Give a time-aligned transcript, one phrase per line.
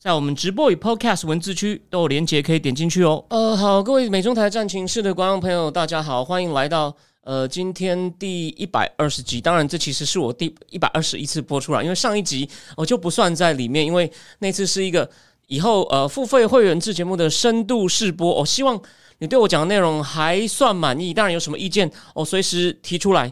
[0.00, 3.22] 在我们直播与 Podcast 文字区都有连接，可以点进去哦。
[3.28, 9.42] 呃，好，各位美中台战情室的观众朋友，大家好，欢迎来到呃今天第一百二十集。
[9.42, 15.06] 当然，这其实是我第一百二十一次播出了，因为上一集我就不算在里面，因为那次是一个
[15.48, 18.34] 以后呃付费会员制节目的深度试播。
[18.36, 18.80] 我希望
[19.18, 23.30] 你对我讲的内容还算满意，当然有什么意见，我随时提出来。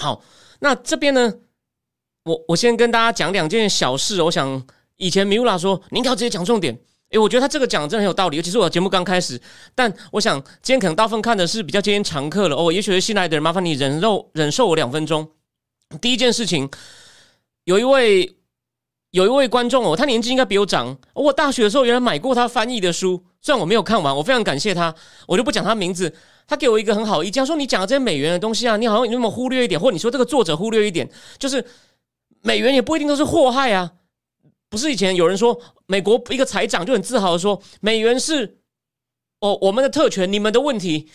[0.00, 0.22] 好，
[0.60, 1.34] 那这边呢，
[2.24, 4.66] 我我先跟大家讲两件小事，我想。
[5.02, 6.78] 以前米乌拉说：“您要直接讲重点。”
[7.10, 8.36] 诶，我觉得他这个讲真的很有道理。
[8.36, 9.38] 尤其是我节目刚开始，
[9.74, 12.72] 但我想今天可能大部分看的是比较今天常客了哦。
[12.72, 15.28] 也许是新来的人，麻烦你忍受忍受我两分钟。
[16.00, 16.70] 第一件事情，
[17.64, 18.36] 有一位
[19.10, 20.96] 有一位观众哦，他年纪应该比我长。
[21.14, 24.94] 我大学的时候原来买过他翻译的书，虽然我没有看完，我非常感谢他。
[25.26, 26.14] 我就不讲他名字，
[26.46, 31.62] 他给我一个很好意见，说你讲的这些美元的东西啊，你好像那么忽略一点，或你说这个作者忽略一点，就是
[32.40, 33.90] 美元也不一定都是祸害啊。
[34.72, 38.56] 不是以前有人说美国一个财长就很自豪的说美元是
[39.38, 41.10] 哦我们的特权，你们的问题。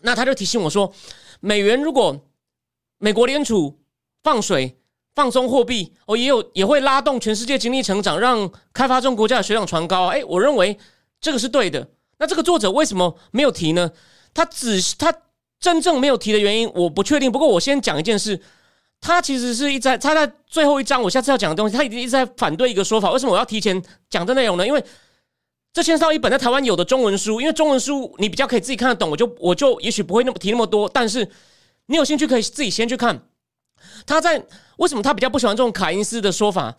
[0.00, 0.90] 那他就提醒我说，
[1.40, 2.18] 美元如果
[2.96, 3.78] 美国联储
[4.22, 4.78] 放水
[5.14, 10.06] 放松货币，哦也有也会拉动全世界经济成长，让开发中国家的水涨船高。
[10.06, 10.78] 哎，我认为
[11.20, 11.86] 这个是对的。
[12.16, 13.92] 那这个作者为什么没有提呢？
[14.32, 15.14] 他只是他
[15.60, 17.30] 真正没有提的原因我不确定。
[17.30, 18.40] 不过我先讲一件事。
[19.00, 23.10] 他其实是一在他在最后一章，我下次要讲的东西，他已经一直在反对一个说法。
[23.12, 24.66] 为什么我要提前讲这内容呢？
[24.66, 24.84] 因为
[25.72, 30.88] 这牵涉到一本在台湾有的中文书，因为中文书你比较可以自己看得懂，我就我就也许不会那么提那么多。
[30.88, 31.28] 但是
[31.86, 33.22] 你有兴趣可以自己先去看。
[34.04, 34.44] 他在
[34.78, 36.76] 为什么他比较不喜欢这种凯因斯的说法？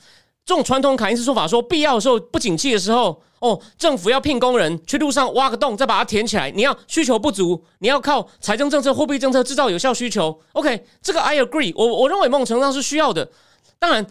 [0.50, 3.22] 这种传统凯因斯说法说，必要的时候不景气的时候。
[3.38, 6.52] 哦，政府要聘工人去路上挖个洞，再把它填起来。
[6.52, 10.42] 你要需求不足，你要靠财政政策、货币政策制造有效需求。
[10.54, 13.32] OK，这个 I agree，我我认为梦成上是需要的。
[13.78, 14.06] 当然，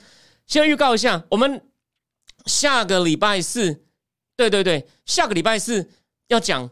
[0.47, 1.61] 先预告一下，我们
[2.47, 3.83] 下个礼拜四，
[4.35, 5.91] 对对对，下个礼拜四
[6.29, 6.71] 要讲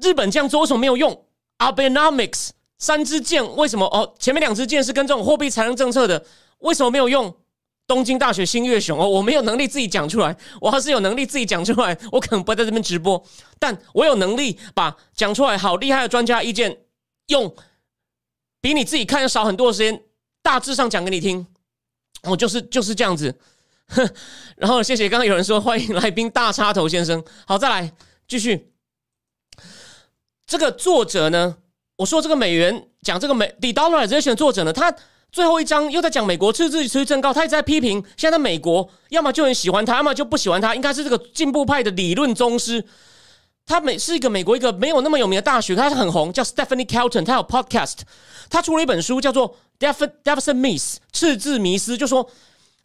[0.00, 1.24] 日本这样做为什么没有用
[1.58, 3.86] ？Abenomics 三支箭为什么？
[3.86, 6.24] 哦，前面两支箭是跟这种货币财政政策的，
[6.58, 7.32] 为什么没有用？
[7.86, 10.36] 东京大学新月雄哦，我没有能力自己讲出来。
[10.60, 13.24] 我要是有能力自己讲出来，我可能不在这边直播。
[13.60, 16.76] 但我有能力把讲出来好厉害的专家意见，
[17.28, 17.54] 用
[18.60, 20.02] 比你自己看要少很多的时间，
[20.42, 21.46] 大致上讲给你听。
[22.22, 23.38] 我就是就是这样子。
[23.88, 24.08] 哼
[24.56, 27.24] 然后谢谢刚刚有人说欢迎来宾大插头先生。
[27.46, 27.92] 好，再来
[28.26, 28.72] 继续。
[30.44, 31.58] 这个作者呢，
[31.98, 34.92] 我说这个美元讲这个美 d e d o l a r i z a t i o n 作者呢，他。
[35.36, 42.82] 最后一章又在讲美国赤字持续增高，他一直在批评现在美国要么就很喜欢他，要么就不喜欢他，应该是这个进步派的理论宗师。
[43.66, 47.96] 他美是一个美国一个没有那么有名的大学，他是很红，叫 Stephanie Kelton，他有 podcast，
[48.48, 52.30] 他出了一本书叫做 Deficit Miss 赤字迷思，就说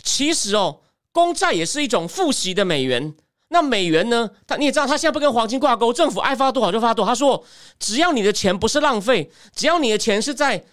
[0.03, 0.81] 其实哦，
[1.13, 3.15] 公债也是一种复习的美元。
[3.47, 4.29] 那美元呢？
[4.45, 7.11] 他你也知道，他现在不跟黄金挂钩，政府爱发多少就发多少。
[7.11, 7.45] 他说，
[7.79, 10.65] 只要你的钱不是浪费，只要你的钱是在。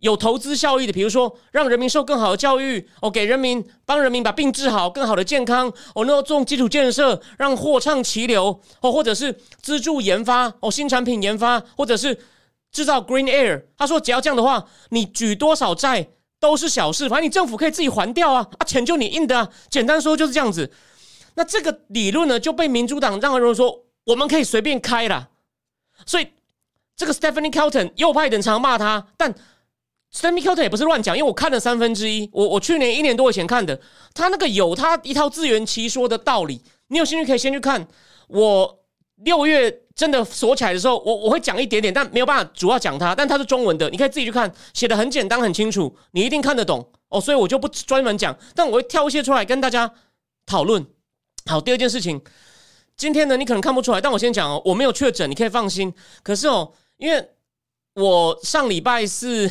[0.00, 12.18] 有投资效益的，比如说让人民受更好的教育，哦，给人民帮人民把病治好，更好的健康，哦，那做基础建设，让货畅其流，哦，或者是资助研发，哦，新产品研发，或者是
[12.70, 13.62] 制造 green air。
[13.78, 16.06] 他说，只要这样的话，你举多少债
[16.38, 19.48] 都是小事，反正你政府可以自己还掉啊，啊，钱就你印的啊。
[19.70, 20.70] 简单说就是这样子。
[21.36, 25.30] 那这个理论呢，就被民主党让人说我们可以随便开了。
[26.04, 26.28] 所以
[26.94, 29.34] 这个 Stephanie Kelton 右派等常骂他，但。
[30.16, 32.26] Stanley Kelton 也不是乱讲，因为我看了三分之一。
[32.32, 33.78] 我我去年一年多以前看的，
[34.14, 36.62] 他那个有他一套自圆其说的道理。
[36.88, 37.86] 你有兴趣可以先去看。
[38.28, 38.78] 我
[39.16, 43.14] 六月真的锁起来的时候，我我会讲一点点，但没有办法主要讲它。
[43.14, 47.20] 但它是中文的，你可以自己去看，写的很简单很清楚，你一定看得懂哦。
[47.20, 49.92] 所以我就不专门讲，但我会挑一些出来跟大家
[50.46, 50.82] 讨论。
[51.44, 52.18] 好，第二件事情，
[52.96, 55.92] 今天呢你可能看不出来，但我先讲哦，我没有确诊，你可以放心。
[56.22, 57.28] 可是哦，因为
[57.96, 59.50] 我上礼拜是。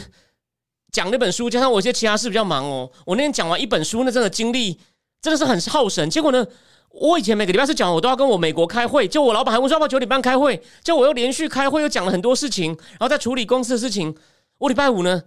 [0.95, 2.89] 讲那本书，加上我一些其他事比较忙哦。
[3.05, 4.79] 我那天讲完一本书，那真的精力
[5.21, 6.09] 真的是很耗神。
[6.09, 6.47] 结果呢，
[6.89, 9.05] 我以前每个礼拜四讲，我都要跟我美国开会。
[9.05, 14.15] 就我老板还问说要不要九点半开会，就我又连续开会，又讲了很多事情，然后再处理公司的事情。
[14.59, 15.21] 我礼拜五呢，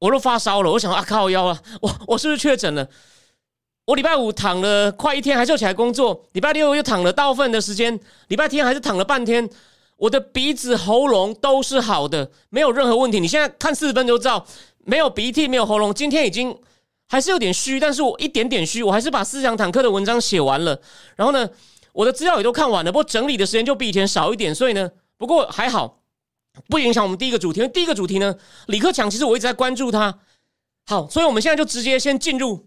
[0.00, 0.72] 我都发烧了。
[0.72, 2.88] 我想啊，靠腰啊，我我是不是确诊了？
[3.84, 6.24] 我礼拜五躺了快一天，还是起来工作。
[6.32, 9.48] 礼拜六又躺了大部分的时间，礼拜天还是躺了半天。
[9.96, 13.18] 我的鼻子、喉咙都是好的，没有任何问题。
[13.18, 14.46] 你现在看四十分就知道，
[14.88, 15.92] 没有鼻涕，没有喉咙。
[15.92, 16.58] 今天已经
[17.08, 20.80] 还是有点虚，但是我一点点虚，我还是把思想坦克的文章写完了。
[21.14, 21.46] 然后呢，
[21.92, 26.00] 我的资料也都看完了，不过整理的时间就比以前少一点，所以呢，不过还好，
[26.68, 27.68] 不影响我们第一个主题。
[27.68, 28.34] 第一个主题呢，
[28.68, 30.20] 李克强其实我一直在关注他。
[30.86, 32.66] 好，所以我们现在就直接先进入。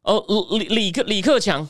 [0.00, 1.68] 哦，李李克李克强，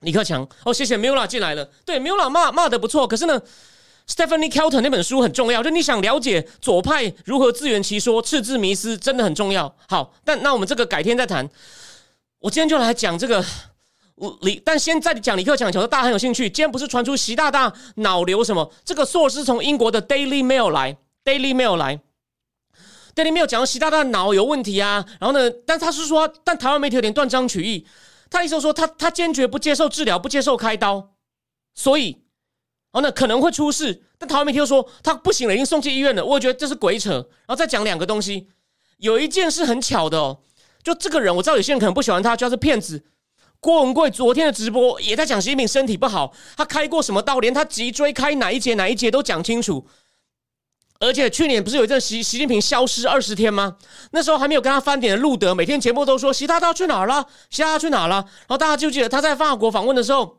[0.00, 0.44] 李克强。
[0.64, 1.64] 哦，谢谢 Mula 进来了。
[1.86, 3.40] 对，Mula 骂骂的不错，可是呢
[4.08, 9.76] ，Stephanie Kelton 那本书很重要，就你想了解左派如何自圆其说、赤字迷思，真的很重要。
[9.88, 11.48] 好，但那我们这个改天再谈。
[12.40, 13.44] 我今天就来讲这个
[14.42, 16.44] 李，但先在讲李克强，讲的大家很有兴趣。
[16.48, 18.72] 今天不是传出习大大脑瘤什么？
[18.84, 22.00] 这个硕士从英国的 Daily Mail 来，Daily Mail 来。
[23.14, 27.84] 这里没有讲到习大大脑有问题啊，然后呢，但他是说，但台湾媒体有点断章取义，
[28.30, 31.10] 他意思说他他坚决不接受治疗，不接受开刀，
[31.74, 32.22] 所以，
[32.92, 34.02] 哦，那可能会出事。
[34.18, 36.24] 但台湾媒体又说他不行了，已经送进医院了。
[36.24, 37.12] 我觉得这是鬼扯。
[37.12, 38.48] 然后再讲两个东西，
[38.98, 40.40] 有一件是很巧的哦，
[40.82, 43.04] 就这个人我知道有些人可能不喜欢他，就是骗子。
[43.60, 49.86] 郭文贵昨天的直播也在讲习近平身体不好，他开过什么刀，连他脊椎开哪一节哪一节都讲清楚。
[51.00, 53.76] 而且去年不是有一阵习习近平消失二十天吗？
[54.10, 57.24] 那时候还没有跟他翻脸的路德，每天节目都说习大大去哪儿了？
[57.50, 58.16] 习大大去哪儿了？
[58.16, 60.38] 然后大家就记得他在法国访问的时候，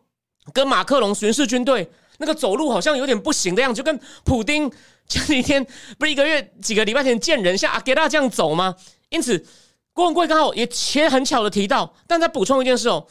[0.54, 4.72] 跟马克龙巡视军队，那个走路好像有点不行的样子，就跟普丁
[5.08, 5.66] 前几天
[5.98, 8.76] 不是一个月几个礼拜前见人像阿给大这样走吗？
[9.10, 9.44] 因此
[9.92, 13.06] 郭文贵刚好也切很巧的提到，但再补充一件事哦，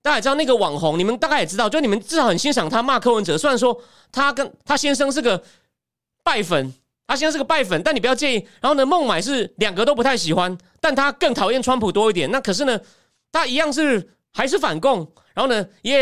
[0.00, 3.78] 大家也知道那个网红，你们大概也知道，就你们至少很欣赏他骂柯文哲，虽然说
[4.10, 5.42] 他跟他先生是个
[6.22, 6.72] 拜粉。
[7.04, 8.36] 他现在是个拜粉，但你不要介意。
[8.60, 12.30] 然后呢，孟买是两个都不太喜欢，但他更讨厌川普多一点。
[12.30, 12.80] 那可是呢，
[13.30, 15.12] 他一样是还是反共。
[15.34, 16.00] 然后呢，也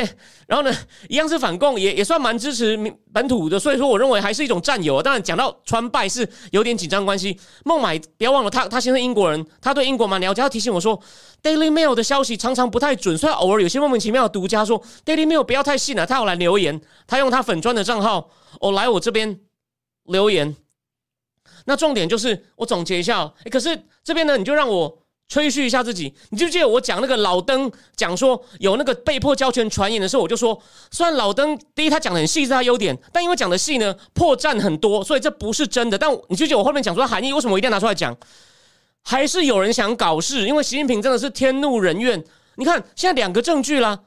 [0.49, 0.77] 然后呢，
[1.09, 2.77] 一样是反共，也也算蛮支持
[3.13, 3.61] 本土的。
[3.61, 5.01] 所以说，我认为还是一种战友。
[5.01, 7.39] 当然，讲到川拜是有点紧张关系。
[7.65, 10.43] 孟买不要忘了，他他先是英国人，他对英国蛮了解。
[10.43, 11.01] 他提醒我说
[11.45, 16.05] ，Daily Mail 的消息常常不太准，所以偶尔有些莫名其妙的独家说 Daily Mail 不要太信了。
[16.05, 18.29] 他要来留言，他用他粉砖的账号
[18.61, 19.39] 哦来我这边
[20.07, 20.57] 留言。
[21.67, 25.00] 那重点就是我总结一下，可是这边呢，你就让我
[25.31, 26.13] 吹嘘一下自己。
[26.29, 30.61] 你就记得我讲那个老登讲说有那个被迫交权传言的时候，我就说，
[30.91, 35.97] 虽然老登第一他讲的很细是他优点，但因为讲的细呢破绽很多，所以这不是真的。
[35.97, 38.15] 但你就记得我后面讲说含义，为什么我一定要拿出来讲？
[39.03, 42.23] 还是有人想搞事，因为习近平真的是天怒人怨。
[42.57, 44.01] 你看现在两个证据啦，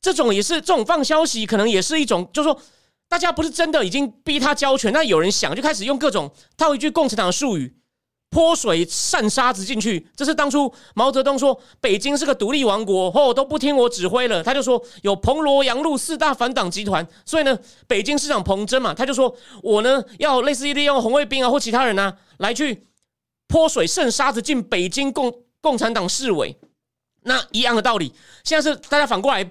[0.00, 2.60] 这种也是这种放消息，可能也是一种，就是说。
[3.08, 7.76] 大家不是真的已经逼他交权，那有人想就开始用各种套一句共产党的术语，
[8.32, 10.04] 泼水散沙子进去。
[10.16, 17.56] 这是当初毛泽东说北京是个独立王国，哦都不听我指挥了，他就说有彭罗杨陆四大反党集团，所以呢，
[17.86, 22.86] 北京市长彭真嘛，他就说我呢要类似于利用红卫兵啊或其他人呢来去
[23.46, 26.56] 泼水渗沙子进北京共共产党市委，
[27.24, 28.14] 那一样的道理。
[28.42, 29.44] 现在是大家反过来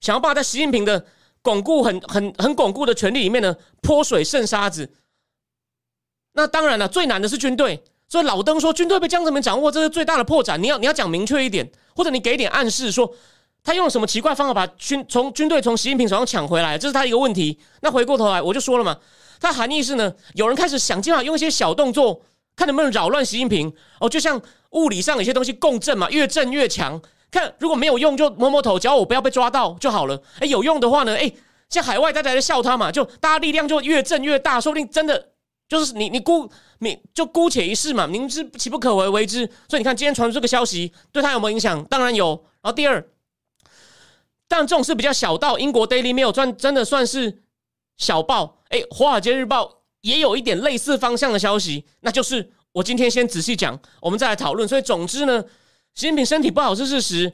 [0.00, 1.04] 想要把在习近平的。
[1.42, 4.92] 巩固很很很巩固的权力里面呢，泼水渗沙子。
[6.34, 7.82] 那当然了，最难的是军队。
[8.10, 10.56] 所以老登说，军队被江泽民掌握，这是最大的破绽。
[10.56, 13.08] 你要你要讲明确一点，或者你给点暗示，说
[13.62, 17.60] 他用什么奇怪方法把军从军队从习近平手上抢回来，这是他一个问题。
[17.82, 18.98] 那回过头来，我就说了嘛，
[19.38, 22.20] 它含义是呢，有人开始想尽办法用一些小动作，
[22.56, 23.72] 看能不能扰乱习近平。
[24.00, 27.00] 哦，就像物理上有些东西共振嘛，越振越强。
[27.30, 30.20] 看，如果没有用，就摸摸头，只要我不要被抓到就好了。
[30.40, 31.16] 哎，有用的话呢？
[31.16, 31.32] 哎，
[31.68, 35.28] 像海外大家在笑他嘛，就大家力量就越震越大，说不定真的
[35.70, 36.50] 就是你，你姑，
[36.80, 39.46] 你就姑且一试嘛，明知岂不可为为之？
[39.68, 41.82] 所以你看，今天传出这个消息，对他有没有影响？
[41.84, 42.44] 当然有。
[42.60, 43.02] 然后第二，
[44.46, 47.42] 但这种事比较小到英国 Daily Mail 算真的算是
[47.96, 48.58] 小报。
[48.68, 54.68] 哎，华尔街日报也有一点类似方向的消息，那就是我今天先仔细讲，我们再来讨论。
[54.68, 55.42] 所以总之呢。
[55.92, 57.32] 习近平身体不好是事实，然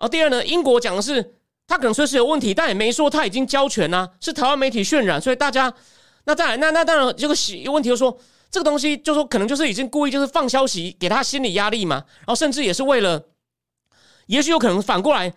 [0.00, 5.72] 后，第二呢，英国讲的是他可能确实有问题，但也没说他已经交权呐，是台湾媒体渲染，所以大家
[6.24, 8.18] 那再来那那当然这个有问题就说
[8.50, 13.22] 这个东西就说可能就是已经故意就是放消息给他心理压力嘛，然后甚至也是为了，
[14.26, 15.32] 也许有可能反过来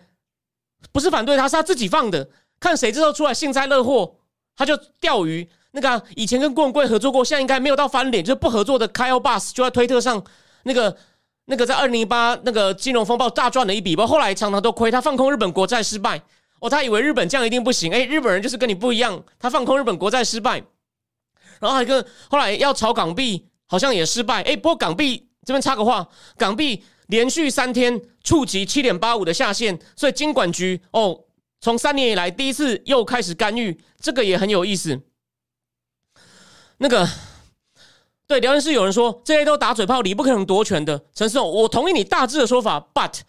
[0.92, 2.28] 不是反对他是他自己放的，
[2.60, 4.16] 看谁之后出来幸灾乐祸，
[4.56, 5.48] 他就钓鱼。
[5.72, 10.24] 那个以前跟郭文贵合作过，现在应该没有到翻脸，就是不合作的 Kyle Bus 就在推特上
[10.64, 10.96] 那个。
[11.50, 14.90] 那个在二零一八那个金融风暴大赚了一笔，不过后来常常都亏。
[14.90, 16.20] 他放空日本国债失败，
[16.60, 17.90] 哦，他以为日本这样一定不行。
[17.90, 20.62] 哎，日本人就是跟你不一样，他放空日本国债失败，
[21.60, 24.42] 然后还跟后来要炒港币，好像也失败。
[24.42, 31.24] 哎，不过港币这边插个话，港币连续三天触及七点八五的下限，所以金管局哦，
[31.60, 35.00] 从三年以来第一次又开始干预，这个也很有意思。
[36.78, 37.08] 那个
[38.26, 41.02] 对聊天室有人说这些都打嘴炮，你不可能夺权的。
[41.14, 43.20] 陈思勇，我同意你大致的说法，but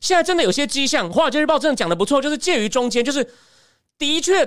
[0.00, 3.32] 现在真的有些迹象，《华尔街日报》真的讲的不错，就是介于中间，就是
[3.98, 4.44] 的确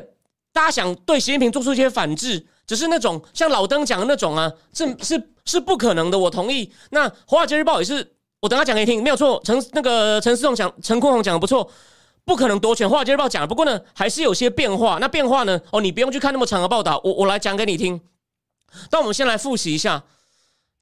[0.51, 6.19] 大家想对习近平做出一些反制，只是那种像老登讲的那种啊，是是是不可能的。
[6.19, 6.71] 我同意。
[6.91, 9.41] 那《华尔街日报》也是，我等下讲给你听，没有错。
[9.43, 11.67] 陈那个陈思勇讲，陈坤宏讲的不错。
[12.25, 13.47] 不可能夺权，《华尔街日报》讲。
[13.47, 14.99] 不过呢，还是有些变化。
[15.01, 15.59] 那变化呢？
[15.71, 17.99] 哦，你不用去看那么长的报道，我我来讲给你听。
[18.91, 20.03] 但我们先来复习一下。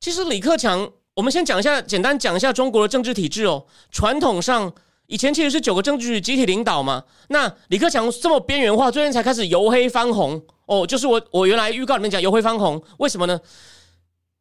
[0.02, 3.66] 其实李克强，我们先讲一下，简单讲一下中国的政治体制哦。
[3.92, 4.74] 传统上，
[5.08, 7.04] 以前其实是九个政治局集体领导嘛。
[7.30, 10.86] 那李克强这么边缘化，最近才开始由黑翻红哦。
[10.86, 13.40] 就是我我原来预告里面讲由黑翻红，为什么呢？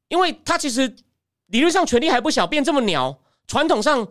[0.09, 0.95] 因为他其实
[1.47, 3.19] 理论上权力还不小，变这么鸟。
[3.49, 4.09] 传统上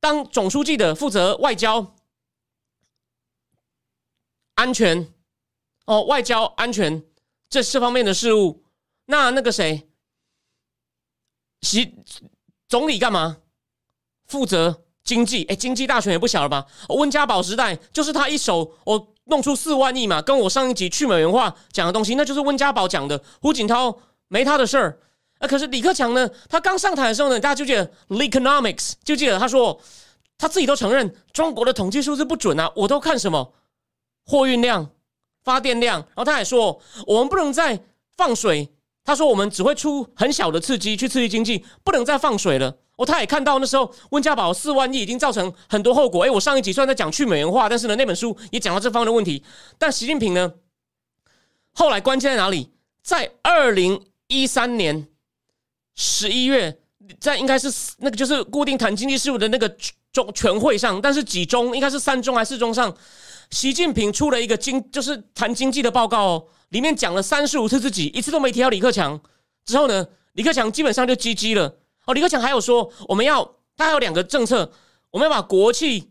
[0.00, 1.94] 当总书记的负责外交。
[4.54, 5.12] 安全
[5.84, 7.04] 哦，外交安全
[7.48, 8.64] 这四方面的事务，
[9.04, 9.88] 那那个谁，
[11.62, 11.94] 习
[12.66, 13.38] 总理干嘛？
[14.26, 16.66] 负责经济，哎，经济大权也不小了吧？
[16.90, 23.18] 温家宝时代就是他一手，我弄出四万亿嘛，跟我上一集去美元化讲的东西，那就是温家宝讲的。
[23.40, 23.98] 胡锦涛
[24.28, 24.98] 没他的事儿，
[25.38, 26.28] 啊，可是李克强呢？
[26.50, 29.80] 他刚上台的时候呢，大家就记得 economics，就记得他说
[30.36, 33.54] 他自己都承认中国的统计数字不准啊，我都看什么？
[34.26, 34.90] 货运量、
[35.42, 37.80] 发电量，然后他还说，我们不能再
[38.14, 38.68] 放水。
[39.04, 42.76] 他说，我们只会出很小的刺激去刺激经济，不能再放水了。
[42.98, 46.24] 哦，他也看到那时候温家宝四万亿已经造成很多后果。
[46.24, 49.40] 诶，我上一集虽然在讲去美元化，但是呢，那本书也讲到这方面的问题。
[49.78, 50.52] 但习近平呢，
[51.72, 52.70] 后来关键在哪里？
[53.04, 55.06] 在二零一三年
[55.94, 56.76] 十一月，
[57.20, 59.72] 在应该是那个就是固定谈经济事务的那个
[60.12, 62.92] 中全会上，但是几中应该是三中还是四中上。
[63.50, 69.18] 习近平出了一个经，就是谈经济的报告哦，里面讲了三十五次自己，一次都没提到李克强。
[69.64, 71.76] 之后呢，李克强基本上就 GG 了。
[72.08, 73.44] 哦，李克强还有说，我们要
[73.76, 74.72] 他还有两个政策，
[75.10, 76.10] 我们要把国企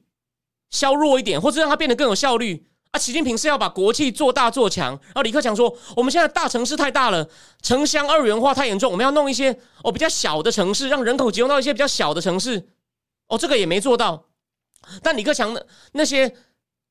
[0.69, 2.65] 削弱一点，或者让它变得更有效率。
[2.91, 4.91] 啊，习近平是要把国企做大做强。
[5.07, 7.27] 然后李克强说，我们现在大城市太大了，
[7.61, 12.69] 城乡二元化太严重，我们要弄一些哦比较小的城市，让人口集中到一些比较小的城市。
[13.27, 14.25] 哦，这个也没做到。
[15.01, 16.33] 但李克强的那些。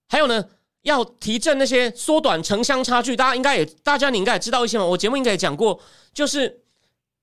[0.09, 0.45] 还有呢，
[0.83, 4.85] 要提振那些缩短城乡差距，大家应该也，大家你应该也知道一些嘛。
[4.85, 5.81] 我节目应该也讲过，
[6.15, 6.63] 就是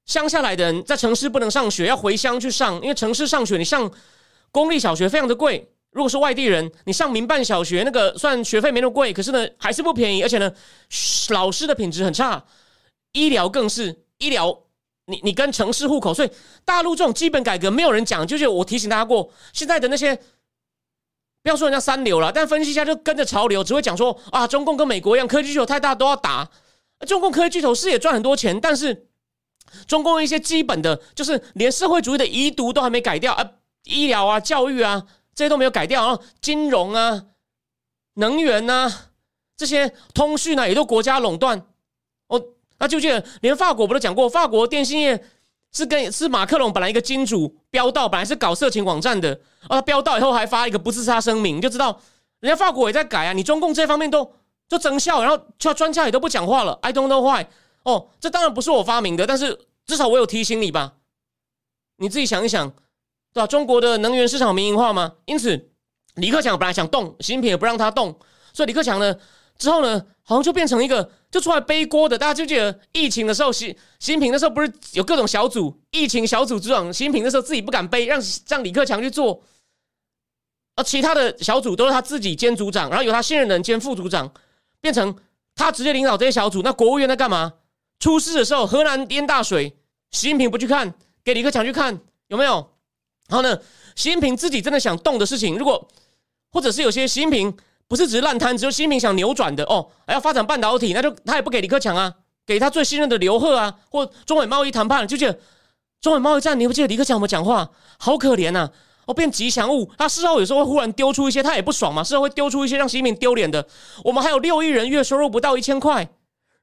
[0.05, 3.91] 乡下来的人在城市不能上学，要回乡去上，因为城市上学你上
[4.51, 5.69] 公立小学非常的贵。
[5.91, 10.51] 如果是外地人，你上民办小学，那个算学费没那么贵，可是呢还是不便宜，而且呢
[11.29, 12.43] 老师的品质很差，
[13.11, 14.57] 医疗更是医疗，
[15.05, 16.29] 你你跟城市户口，所以
[16.65, 20.19] 大陆这种基本改革没有人讲，就是我提醒大家过，现在的那些。
[21.41, 26.49] 不要说人家三流了，但分析一下就跟着潮流，只会讲说啊，中共跟美国一样，科技巨头太大都要打。
[27.05, 29.07] 中共科技巨头是也赚很多钱，但是
[29.87, 33.51] 中共一些基本的，就是连社会主义的遗毒都还没改掉啊，
[33.85, 37.23] 医疗啊、教育啊这些都没有改掉，然后金融啊、
[38.15, 39.09] 能源啊
[39.57, 41.65] 这些通讯呢，也都国家垄断。
[42.27, 42.41] 哦，
[42.79, 45.23] 那就记得连法国不都讲过，法国电信业。
[45.75, 51.99] 是跟是马克龙本来一个金主标到，本来是搞色情网站的，啊，标到以后还发一个不自杀声明，就知道
[52.41, 53.33] 人家法国也在改啊。
[53.33, 54.35] 你中共这方面都
[54.69, 56.77] 就增效，然后就专家也都不讲话了。
[56.83, 57.47] I don't know why。
[57.83, 60.95] 哦，这当然不是我发明的，但是至少我有提醒你吧。
[61.97, 62.69] 你自己想一想，
[63.33, 63.47] 对吧？
[63.47, 65.15] 中国的能源市场民营化吗？
[65.25, 65.71] 因此，
[66.15, 68.17] 李克强本来想动，习近平也不让他动，
[68.53, 69.15] 所以李克强呢，
[69.57, 71.11] 之后呢，好像就变成一个。
[71.33, 79.41] 就出来背锅的，大家就记得疫情的时候，习习近平那时候不是有各种小组，疫情小组组长，习近平那时候自己不敢背，让让李克强去做，
[80.75, 84.31] 而其他的小组都是他自己兼组长，然后由他信任的人兼副组长，
[84.79, 85.17] 变成
[85.55, 86.61] 他直接领导这些小组。
[86.61, 87.53] 那国务院在干嘛？
[88.03, 89.77] 出事的时候，河南淹大水，
[90.11, 90.93] 习近平不去看，
[91.23, 92.55] 给李克强去看，有没有？
[93.29, 93.57] 然后呢，
[93.95, 95.87] 习近平自己真的想动的事情，如果
[96.51, 97.55] 或者是有些习近平。
[97.85, 102.11] 不是只是烂摊，只有习近平想扭转的哦，还要发展半导体，那就他也不给李克强啊，
[102.43, 105.37] 给他最信任的刘鹤啊，或中美贸易谈判，就觉得
[106.01, 107.69] 中美贸易战，你不记得李克强怎么讲话？
[107.99, 108.71] 好可怜呐！
[109.05, 113.67] 哦，变吉祥物，他事后有时候会忽然丢出一些，他也不爽嘛，事后会丢出一些让习近平丢脸的。
[114.03, 116.09] 我们还有六亿人月收入不到一千块，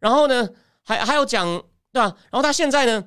[0.00, 0.48] 然后呢，
[0.84, 1.46] 还还要讲
[1.92, 2.16] 对吧？
[2.30, 3.04] 然后他现在呢，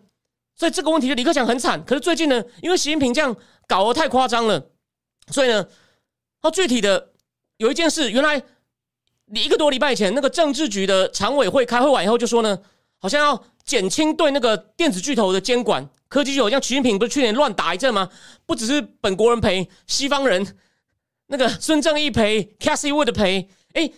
[0.56, 1.84] 所以这个问题李克强很惨。
[1.84, 3.36] 可是最近呢，因为习近平这样
[3.68, 4.70] 搞得太夸张了，
[5.28, 5.68] 所以呢，
[6.42, 7.10] 他具体的。
[7.58, 8.42] 有一件事，原来
[9.26, 12.60] 你一个多礼拜前，那个政治局的常委会开会完以后就说呢，
[12.98, 15.88] 好像要减轻对那个电子巨头的监管。
[16.10, 18.10] 科技巨头像习近平不是去年乱打一阵吗？
[18.46, 20.58] 不只是本国人赔，西方人
[21.28, 23.48] 那个孙正义赔，Cassie Wood 赔。
[23.74, 23.90] 哎，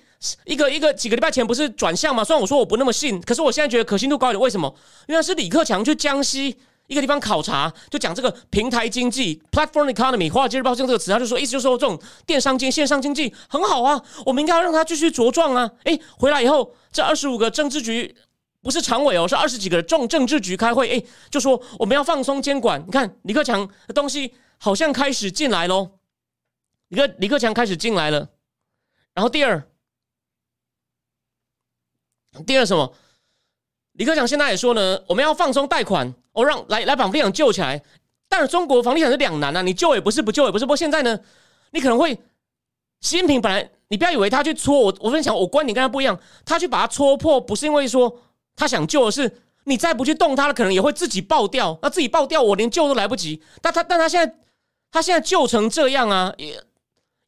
[0.46, 2.24] 一个一个几个礼拜前不是转向吗？
[2.24, 4.40] 虽然我说我不那么信，可是我现在觉得可信度高一点。
[4.40, 4.74] 为什么？
[5.08, 6.58] 因为是李克强去江西
[6.88, 10.32] 一个地方考察，就讲这个平台经济 （platform economy）。
[10.32, 15.70] 华尔街日报用这个词，他就说，意思就是说这种电商经线上经济很好啊，我们应该要让它继续茁壮啊。
[15.84, 18.16] 诶，回来以后，这二十五个政治局
[18.62, 22.84] 不是常委哦，是二十几个重政治局开会，诶，就说我们要放松监管。
[22.86, 25.92] 你看李克强的东西好像开始进来喽。
[26.90, 28.30] 李克李克强开始进来了，
[29.14, 29.68] 然后第二，
[32.44, 32.94] 第二什么？
[33.94, 37.82] 李克强现在也说呢，我们要放松贷款，哦，让来来把房地产救起来。
[38.28, 40.66] 但是中国房地产是两难啊，你救也不是，不救也不是。
[40.66, 41.18] 不过现在呢，
[41.72, 42.14] 你可能会，
[43.02, 48.20] 习近平本来你不要以为他去戳我，我跟你讲我观点跟他不一样，他去把它戳破，不是因为说
[48.56, 49.32] 他想救，是
[49.64, 51.78] 你再不去动它了，可能也会自己爆掉。
[51.82, 53.42] 那自己爆掉，我连救都来不及。
[53.62, 54.36] 但他但他现在
[54.92, 56.62] 他现在救成这样啊，也。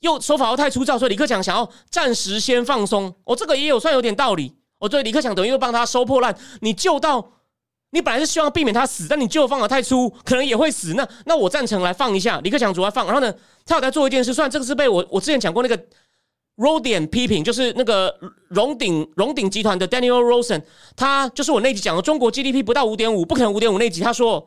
[0.01, 3.11] 又手法又太粗糙，所以李克强想要暂时先放松。
[3.23, 4.53] 哦，这个也有算有点道理。
[4.79, 6.35] 哦，对，李克强等于又帮他收破烂。
[6.61, 7.31] 你救到，
[7.89, 10.93] 你本来是希望避免他死，但你救的太粗，可能也会死。
[10.93, 13.05] 那那我赞成来放一下，李克强主要放。
[13.05, 13.33] 然后呢，
[13.65, 15.77] 他有在做一件事，虽然这个是被我我之前讲过那个
[16.57, 18.15] Rodian 批评，就是那个
[18.49, 20.61] 荣鼎荣鼎集团的 Daniel Rosen，
[20.95, 24.45] 他就是我那集讲的中国 GDP 不到五点五，不可能五点五那集，他说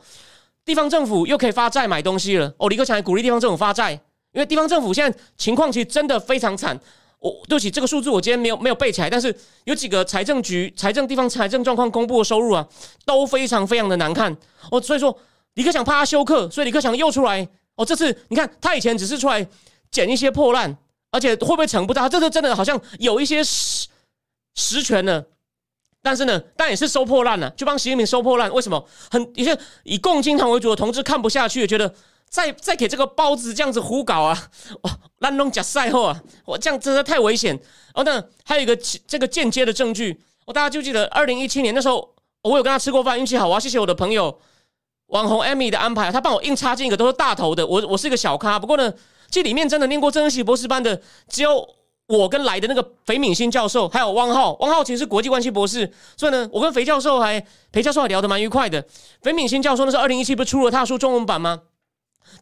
[0.64, 2.54] 地方政府又可以发债买东西了。
[2.58, 4.00] 哦，李克强还鼓励地方政府发债。
[4.32, 6.78] 因为地方政府现在情况其实真的非常惨，
[7.20, 9.34] 我对不起这个数字我今天没有没有背起来，但是
[9.64, 12.66] 有几个财政局、财政地方财政状况公布的收入啊，
[13.04, 14.36] 都非常非常的难看
[14.70, 14.80] 哦。
[14.80, 15.16] 所以说
[15.54, 17.46] 李克强怕他休克，所以李克强又出来
[17.76, 17.84] 哦。
[17.84, 19.46] 这次你看他以前只是出来
[19.90, 20.76] 捡一些破烂，
[21.10, 23.86] 而且会不会成不知道，这次真的好像有一些实
[24.54, 25.26] 实权了。
[26.02, 28.52] 但是呢，但也是收破烂了，就帮习近平收破烂。
[28.52, 28.86] 为什么？
[29.10, 31.94] 很有些以共青团为主的同志看不下去，觉得。
[32.30, 34.40] 再再给这个包子这样子胡搞啊！
[34.82, 36.22] 哦，烂弄假赛后啊！
[36.44, 37.58] 我这样真的太危险。
[37.92, 44.38] 哦，那还有一个这个间接的证据，我大家就记得二零一七年那时候，我有跟他吃过饭，运气好，我要谢谢我的朋友
[45.06, 47.66] 网红 Amy 的安排，他帮我硬插进一个都是大头的。
[47.66, 48.94] 我我是一个小咖，不过呢，
[49.28, 51.68] 这里面真的念过曾恩熙博士班的，只有
[52.10, 54.54] 我跟来的那个肥敏新教授，还有汪浩。
[54.54, 58.84] 汪浩其实是国际关系博士，所以呢，我跟肥教授还裴教授还聊得蛮愉快的。
[59.22, 61.62] 肥敏新教授那是二零一七不是出了他书中文版吗？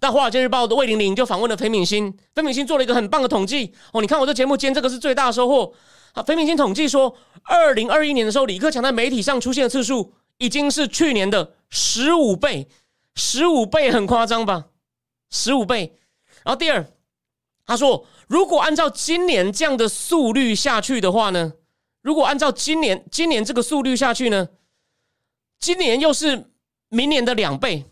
[0.01, 4.01] 但《华尔街日报》的魏玲玲就访问了裴敏欣，裴敏欣做了一个很棒的统计哦。
[4.01, 5.75] 你看我这节目今这个是最大的收获
[6.15, 6.23] 啊！
[6.23, 12.69] 裴敏欣统计说，二零二一年的时候，李克强在媒体上出现的次数已经是去年的十五倍，
[13.15, 14.67] 十五倍很夸张吧？
[15.31, 15.99] 十五倍。
[16.45, 16.87] 然后第二，
[17.67, 21.55] 他说，如果按照今年这样的速率下去的话呢？
[22.03, 24.49] 如果按照今年今年这个速率下去呢？
[25.59, 26.51] 今年又是
[26.89, 27.85] 明年的两倍，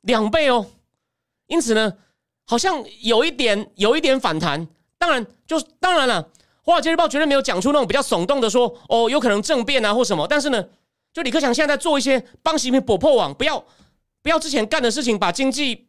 [0.00, 0.66] 两倍哦。
[1.48, 1.92] 因此呢，
[2.46, 4.66] 好像有一点有一点反弹。
[4.96, 6.22] 当然，就当然了，
[6.62, 10.26] 《华尔街日报》绝对没有讲出那种比较耸动的说哦，有可能政变啊或什么。
[10.28, 10.64] 但是呢，
[11.12, 13.62] 就李克强现在在做一些帮习近平补破网，不要
[14.22, 15.88] 不要之前干的事情，把经济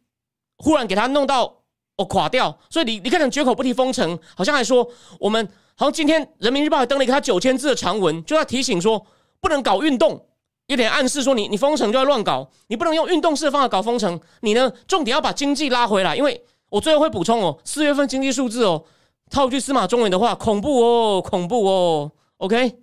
[0.58, 1.63] 忽然给他弄到
[1.98, 2.58] 哦垮掉。
[2.70, 4.88] 所以李李克强绝口不提封城，好像还说
[5.20, 9.06] 我们好像今天《人民日报》还登了一个他九千字的长文，就在提醒说
[9.40, 10.28] 不能搞运动。
[10.68, 14.20] 有点暗示说，你你封城就要乱搞，你不能用运动式的方法搞封城。
[14.40, 16.16] 你呢，重点要把经济拉回来。
[16.16, 18.86] 因为我最后会补充哦，四月份经济数字哦，
[19.30, 22.12] 套句司马中原的话，恐怖哦，恐怖哦。
[22.38, 22.80] OK，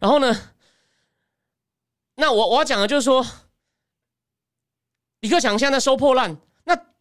[0.00, 0.36] 然后呢，
[2.16, 3.24] 那我我要讲的就是说，
[5.20, 6.36] 李克强现在收破烂，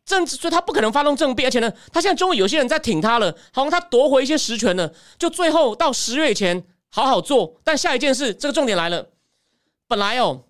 [0.05, 7.55] 政治所以他不可能发动政变，而且呢，他现在终于有些人在挺他了，好像他夺回一些实权了，就最后到十月前好好做。
[7.63, 9.09] 但下一件事，这个重点来了。
[9.87, 10.43] 本来哦，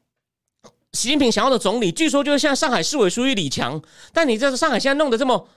[0.94, 3.82] 习近平想要的总理，据说就是像上海市委书记李强。
[4.12, 5.48] 但你这上海现在弄得这么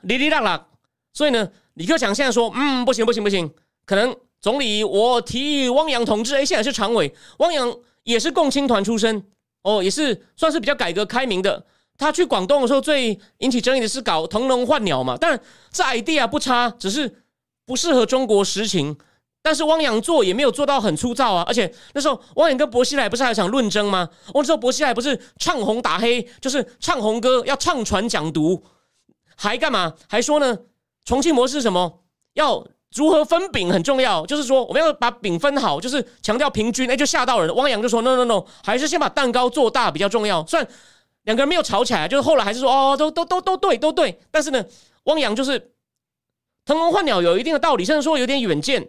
[0.00, 0.66] 哩哩啦啦，
[1.12, 3.52] 所以呢，李克强现在说，嗯，不行不行不行，
[3.84, 9.26] 可能总理我提议汪洋同志，哎，现在是常委，汪洋也是共青团出身，
[9.62, 11.66] 哦，也是算是比较改革开明的。
[11.96, 15.16] 他去广东的时候，最引起争议的是搞腾笼换鸟嘛。
[15.20, 17.22] 但，这 idea 不差，只是
[17.64, 18.96] 不适合中国实情。
[19.42, 24.08] 但是汪洋做也没有做到很粗糙啊，而且那时候汪洋跟薄熙来不是还有场论争吗？
[24.32, 28.64] 那时候薄熙来不是唱红打黑，就是唱红歌要唱传讲读，
[29.36, 29.92] 还干嘛？
[30.08, 30.56] 还说呢？
[31.04, 32.00] 重庆模式什么？
[32.32, 36.90] 要如何分饼很重要，就是说我们要把饼分好，就是强调平均。
[36.90, 37.54] 哎，就吓到人。
[37.54, 40.66] 汪洋就说：“no no no，还是先把蛋糕做大比较重要。”算
[41.24, 44.64] 两个人没有吵起来，就是后来还是说：“哦，都都都都对，都对。”但是呢，
[45.04, 45.72] 汪洋就是
[46.64, 48.80] 腾笼换鸟有一定的道理，甚至说有点远见。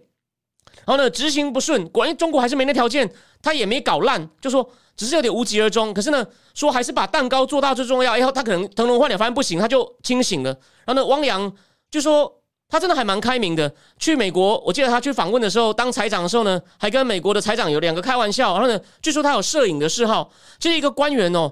[0.86, 3.10] 然后呢，执行不顺，果然中国还是没那条件，
[3.42, 5.94] 他也没搞烂，就说只是有点无疾而终。
[5.94, 8.16] 可是呢，说还是把蛋糕做大最重要。
[8.16, 10.50] 然后他可能腾笼换鸟发现不行，他就清醒了。
[10.86, 11.52] 然后呢，汪洋
[11.90, 13.74] 就说，他真的还蛮开明的。
[13.98, 18.54] 去美国，我记得他去访问的时候，当财长的时候呢，还跟美国的财长有两个开玩笑。
[18.54, 21.52] 然后呢，据说他有摄影的嗜好，这是一个官员哦，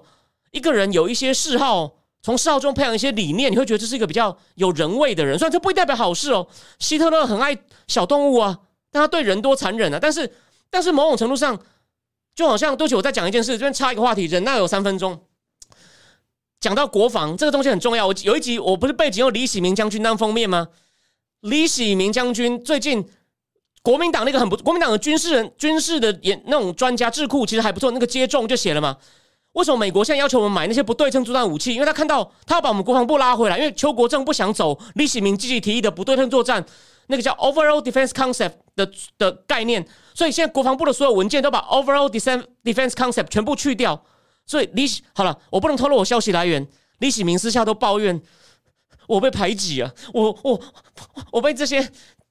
[0.54, 5.38] 一个人有一些嗜好，从嗜好中培养一些理念，你会觉得这是一个比较有人味的人。
[5.38, 6.48] 虽然这不代表好事哦。
[6.78, 8.60] 希特勒很爱小动物啊，
[8.92, 9.98] 但他对人多残忍啊。
[10.00, 10.32] 但是，
[10.70, 11.60] 但是某种程度上，
[12.36, 15.26] 就好像，对不起，我再讲一件事，这边插一个话题，忍耐有三分钟。
[16.60, 20.68] 讲到国防这个东西很重要，我有一集我不是背景用李喜明将军当封面吗？
[21.42, 23.04] 李喜明将军最近
[23.82, 28.96] 国民党那个很不国民党的军事人军事的演那种专家智库其实还不错，那个接种就写了嘛。
[29.54, 31.74] 为什么美国现在要求我们买那些不对称作战武器？
[31.74, 36.64] 因为他看到他要把我们国防部拉回来，因为邱国正不想走李喜明积极提议的不对称作战
[37.08, 44.04] 那个叫 Overall Defense Concept 的的概念，所以现在国防部的所有文件都把 Overall Defense Defense Concept 全部去掉。
[44.46, 46.68] 所以李喜好了，我不能透露我消息来源。
[47.00, 48.22] 李喜明私下都抱怨
[49.08, 50.60] 我被排挤啊，我我
[51.32, 51.82] 我被这些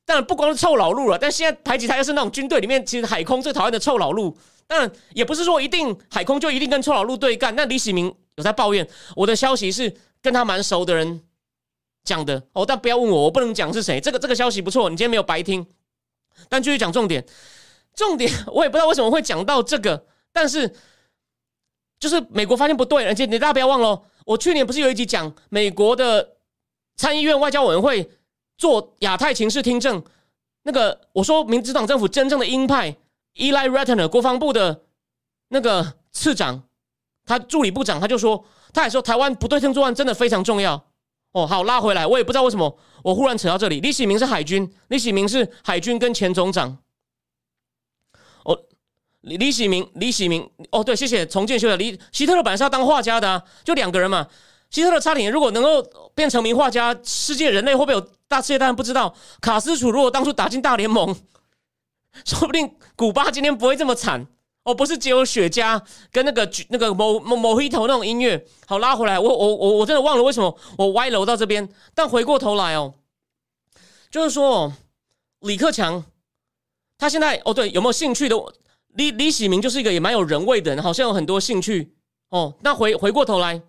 [0.05, 4.37] 当然不光是臭老路了，但现在排挤他又是那种军队里面其实海空最讨厌的臭老路。
[4.67, 7.55] 当然也不是说一定海空就一定跟臭老路对干。
[7.55, 11.23] 那李喜明有在抱怨，我的消息是跟他蛮熟的人
[12.05, 14.01] 讲的哦，但不要问我，我不能讲是谁。
[14.01, 15.67] 这个这个消息不错，你今天没有白听。
[16.49, 17.25] 但继续讲重点，
[17.95, 20.75] 重点我也不知道为什么会讲到这个，但是。
[22.03, 26.33] 就是美国发现不对，而且你大家不要忘了，我去年不是有一集讲美国的
[26.97, 28.11] 参议院外交委员会
[28.59, 30.03] 做亚太情势听证，
[30.65, 32.97] 那个我说民主党政府真正的鹰派
[33.37, 34.83] ，Eli Ratner 国防部的
[35.49, 36.63] 那个次长，
[37.25, 40.85] 他助理部长他就说，他还说台湾不对称作战真的非常重要。
[41.33, 43.81] 哦，好拉回来，我也不知道为什么我忽然扯到这里。
[43.81, 46.79] 李喜明是海军，李喜明是海军跟前总长。
[49.23, 54.27] 李李喜明，李喜明，哦，对，谢谢重建修的李希特勒本来是要当画家的啊，就两个人嘛。
[54.69, 55.81] 希特勒差点，如果能够
[56.13, 58.59] 变成名画家，世界人类会不会有大世界？
[58.59, 59.15] 当然不知道。
[59.41, 61.15] 卡斯楚如果当初打进大联盟，
[62.25, 64.27] 说不定古巴今天不会这么惨
[64.65, 64.75] 哦。
[64.75, 68.47] 不是只有雪茄跟那个那个某某某一头那种音乐。
[68.67, 71.69] 好，拉回来，我我我我真的忘了为什么我歪楼到这边。
[71.95, 72.95] 但回过头来哦，
[74.11, 74.73] 就是说
[75.41, 76.05] 李克强
[76.99, 78.37] 他现在哦，对，有没有兴趣的？
[78.95, 81.95] 李李喜明就是一个也蛮有人味的人，好像有很多兴趣
[82.29, 82.55] 哦。
[82.61, 83.63] 那回回过头来，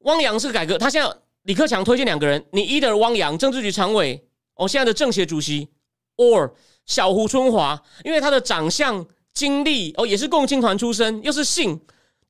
[0.00, 5.70] 汪洋是改革，他现在李克强推荐两个人，你 either 汪洋政治局常委哦，现在的政协主席
[6.18, 6.52] ，or
[6.86, 11.80] 小胡春华，因为他的长相、经历哦，也是共青团出身，又是姓，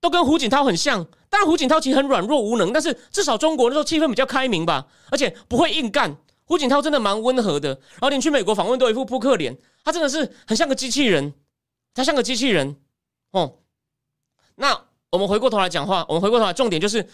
[0.01, 1.07] 都跟胡锦涛很像。
[1.29, 6.17] 当然胡锦涛其实很软弱无能，但是至少中国那时候气氛比较开明吧，而且不会硬干。
[6.47, 9.57] 胡锦涛真的蛮温和的，然后你去美国访问都一副扑克脸。
[9.83, 11.35] 他真的是很像个机器人，
[11.95, 12.77] 他像个机器人
[13.33, 13.55] 哦。
[14.57, 14.79] 那
[15.11, 17.07] 我们回过头来讲话，我们回过头来，重点就是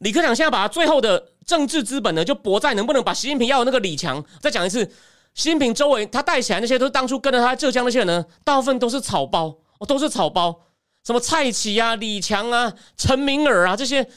[0.00, 4.24] 李克强现在把他最后的政治资本呢，就博在能不能把习近平要的那个李强。
[4.40, 4.90] 再讲一次，
[5.34, 10.60] 习近平周围他带起来那些都是当初跟着他浙江那些人呢，大部分都是草包哦，都是草包，
[11.04, 14.08] 什么蔡奇啊、李强啊、陈明尔啊这些，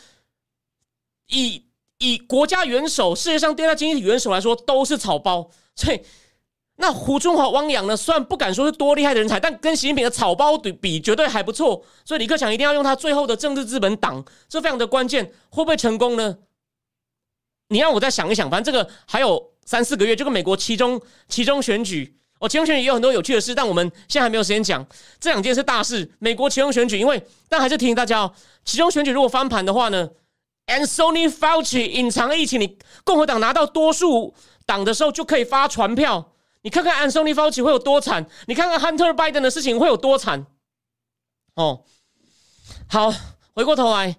[1.27, 1.65] 以
[1.99, 6.01] 以国家元首、世界上第二大经济体元首来说，都是草包，所以。
[6.75, 7.95] 那胡春华、汪洋呢？
[7.95, 11.85] 虽然不敢说是多厉害的人才，但跟习近平的草包比比，绝对还不错。
[12.03, 15.31] 所以李克强一定要用他最后的政治资本挡，这非常的关键。
[15.49, 16.39] 会不会成功呢？
[17.67, 18.49] 你让我再想一想。
[18.49, 24.85] 反正这个还有三四个月，就跟美国其中其中选举哦，其中选举也有很多有趣的事，但我们现在还没有时间讲。
[25.19, 28.33] 这两件是大事，美国其中选举，因为但还是提醒大家哦，
[28.65, 30.09] 其中选举如果翻盘的话呢
[30.67, 34.33] ，Anthony Fauci 隐藏疫情，你共和党拿到多数
[34.65, 36.31] 党的时候就可以发传票。
[36.61, 40.45] 你看看安松尼·福奇会有多惨，你看看 Hunter Biden 的事情会有多惨。
[41.55, 41.83] 哦，
[42.87, 43.13] 好，
[43.53, 44.15] 回过头来，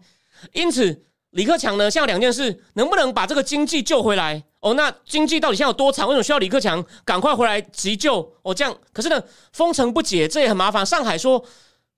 [0.52, 4.42] 因此李克强呢，现在两件事，能不能把这个经济救回来？
[4.60, 6.06] 哦，那经济到底现在有多惨？
[6.08, 8.32] 为什么需要李克强赶快回来急救？
[8.42, 10.84] 哦，这样，可是呢，封城不解，这也很麻烦。
[10.84, 11.44] 上海说。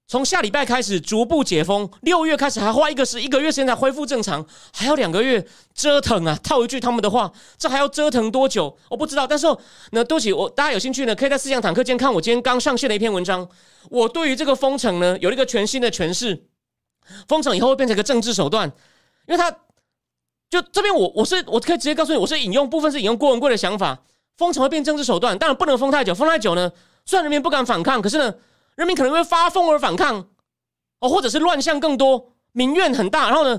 [0.09, 5.45] 从下礼拜开始逐步解封，六月开始还花一个时一个月时间才恢复正常，还要两个月
[5.75, 6.39] 折腾啊！
[6.45, 8.79] 套一句他们的话，这还要折腾多久？
[8.89, 9.27] 我不知道。
[9.27, 9.49] 但是
[9.91, 13.49] 那对不起，我大家有兴趣呢，可以在思想坦克间看我今天刚上线的一篇文章。
[13.91, 16.45] 我对于这个封城呢，有了一个全新的诠释。
[17.27, 18.73] 封城以后会变成一个政治手段，
[19.27, 19.51] 因为他
[20.49, 23.99] 就这边我我是我可以直接告诉你，我是引用部分是引用郭文贵的想法，
[24.37, 26.71] 封城会变政治手段，当然不能封太久，封太久呢，
[27.05, 28.35] 虽然人民不敢反抗，可是呢。
[28.77, 30.29] 人民可能会发疯而反抗，
[31.01, 33.59] 哦，或者是乱象更多，民怨很大，然后呢，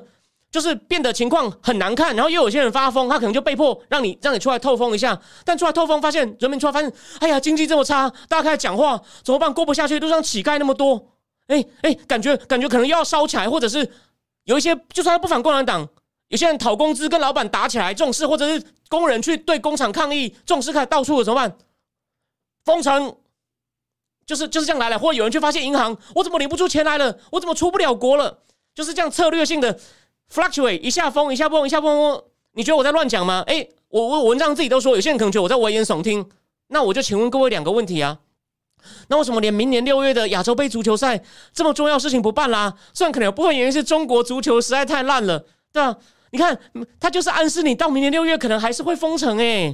[0.51, 9.51] 就是变得情况很难看，然后又有些人发疯，他可能就被迫让你让你出来透风一下，但出来透风发现人民出来发现，哎呀，经济这么差，大家开始讲话怎么办？
[9.51, 11.03] 过不下去，路上乞丐那么多，
[11.47, 13.91] 哎哎，感觉感觉可能又要烧起来，或者是
[14.47, 15.87] 有一些就算他不反共产党，
[16.29, 21.57] 有些人讨工资跟老板打起来这种事，或者是工人去对工厂抗议这种事，开始到处了怎么办？
[22.63, 23.13] 封城
[24.25, 27.17] 就是就是这样来了，或有人去发现银行，我怎么领不出钱来了？
[27.29, 28.39] 我怎么出不了国了？
[28.73, 29.77] 就是这样策略性的
[30.33, 32.23] fluctuate 一下封一下封一下封。
[32.53, 33.43] 你觉得我在乱讲吗？
[33.47, 36.29] 哎，我我文章自己都说，有些人可能觉得我在危言耸听。
[36.67, 38.17] 那我就请问各位两个问题啊。
[39.07, 41.21] 那为什么连明年六月的亚洲杯足球赛
[41.53, 42.73] 这么重要事情不办啦？
[42.93, 45.39] 虽然可能有部分原因是中国足球实在太烂了，
[45.71, 45.95] 对吧？
[46.31, 46.59] 你看，
[46.99, 49.73] 他就是暗示你到明年六月可能还是会封城哎。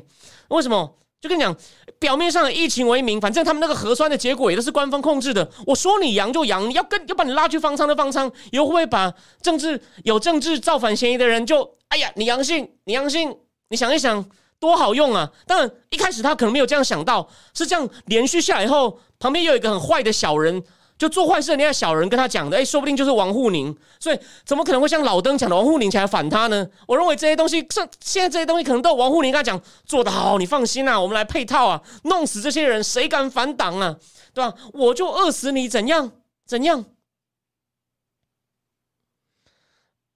[0.49, 0.97] 为什么？
[1.19, 1.55] 就跟你讲，
[1.99, 5.49] 表面上的疫情为名，反正他们那个核酸的结果也都是官方控制的。
[5.65, 13.35] 我说你阳就阳，你要跟要把你拉去方舱的方舱，又会不会把政治有政治造反嫌疑的人就哎呀，你阳性，你阳性，
[13.69, 14.23] 你想一想。
[14.63, 15.29] 多好用啊！
[15.45, 20.63] 当然，一开始他可能没有这样想到，是这样连续下来以后，旁边又有一个很坏的小人，
[20.97, 23.75] 就做坏事的那个小人跟他讲的，哎，说不定就是王沪宁。
[23.99, 26.65] 所以，怎么可能会像老登讲的王沪宁起来反他呢？
[26.87, 33.97] 我认为这些东西，这现在这些东西可能都有王沪宁跟他讲做得好，你放心啊，我们来配套啊，弄死这些人，谁敢反党啊？
[34.33, 34.55] 对吧？
[34.71, 36.11] 我就饿死你，怎样？
[36.45, 36.85] 怎样？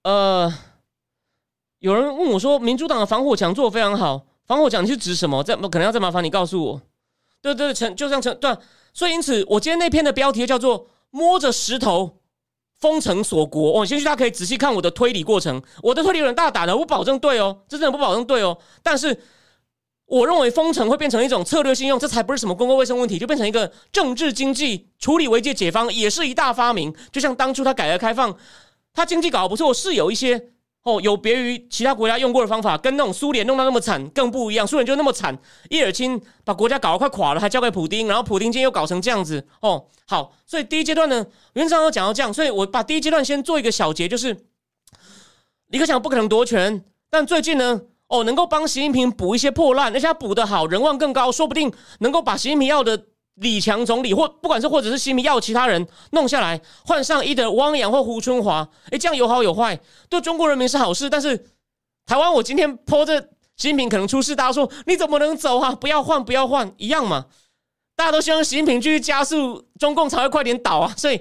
[0.04, 0.54] 呃，
[1.80, 4.27] 有人问我说，民主党的防火墙做的非常好。
[4.48, 5.44] 防火墙你是指什么？
[5.44, 6.82] 再可能要再麻烦你告诉我。
[7.42, 8.58] 对对，陈就这样陈对，
[8.94, 12.20] 所以因此我今天那篇的标题叫做“摸着石头
[12.80, 13.72] 封城锁国”。
[13.74, 15.62] 我先去大家可以仔细看我的推理过程。
[15.84, 18.58] 我的推理有点大胆的，我保证对哦，这真的不保证对哦。
[18.82, 19.22] 但是
[20.06, 26.96] 我认为封城会变成一种策略性用，这才不是什么公共卫生问题，就变成一个政治经济处理危机解方，也是一大发明。
[27.12, 28.36] 就像当初他改革开放，
[28.94, 30.54] 他经济搞得不错，是有一些。
[30.88, 34.66] 哦，有别于其他国家用过的方法，跟那种苏联弄到那么惨更不一样。
[34.66, 35.38] 苏联就那么惨，
[35.70, 39.46] 叶尔钦把国家搞得快垮了，还交给普丁，然后普丁今天又搞成这样子。
[39.60, 44.46] 哦，好，所以第一阶段呢，原则上讲到这样，所以我把第一阶段先做一个小结，就是
[45.68, 51.70] 李克强不可能夺权，但最近呢，哦，能够帮习近平补一些破烂，而且他补得好，人望更高，说不定
[52.00, 53.04] 能够把习近平要的。
[53.38, 61.10] 李强总理，或不管是或者是习近平要其他人弄下来，换上一的汪洋或胡春华，哎，这样有好有坏，对中国人民是好事。
[61.10, 61.38] 但是
[62.06, 63.20] 台湾，我今天泼着
[63.56, 65.72] 习近平可能出事，大家说你怎么能走啊？
[65.74, 67.26] 不要换，不要换，一样嘛。
[67.96, 70.94] 大家都希望习近平继续加速中共才会快点倒啊。
[70.98, 71.20] 所以，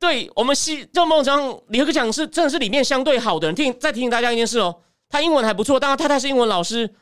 [0.00, 3.54] 对我们西就孟章李克强是真的是里面相对好的人。
[3.54, 4.74] 听再提醒大家一件事哦，
[5.08, 6.94] 他英文还不错，但他太太是英文老师。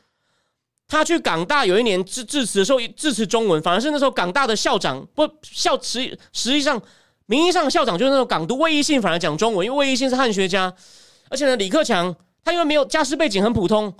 [0.91, 6.79] 他去港大有一年致致辞的时候，致辞中文，反而是那时候港大的校长不校实实际上
[7.27, 10.73] 名义上校长就是那种港督魏一信，反而讲中文，因为魏一信是汉学家，
[11.29, 13.93] 而且呢，李克强他因为没有家世背景很普通，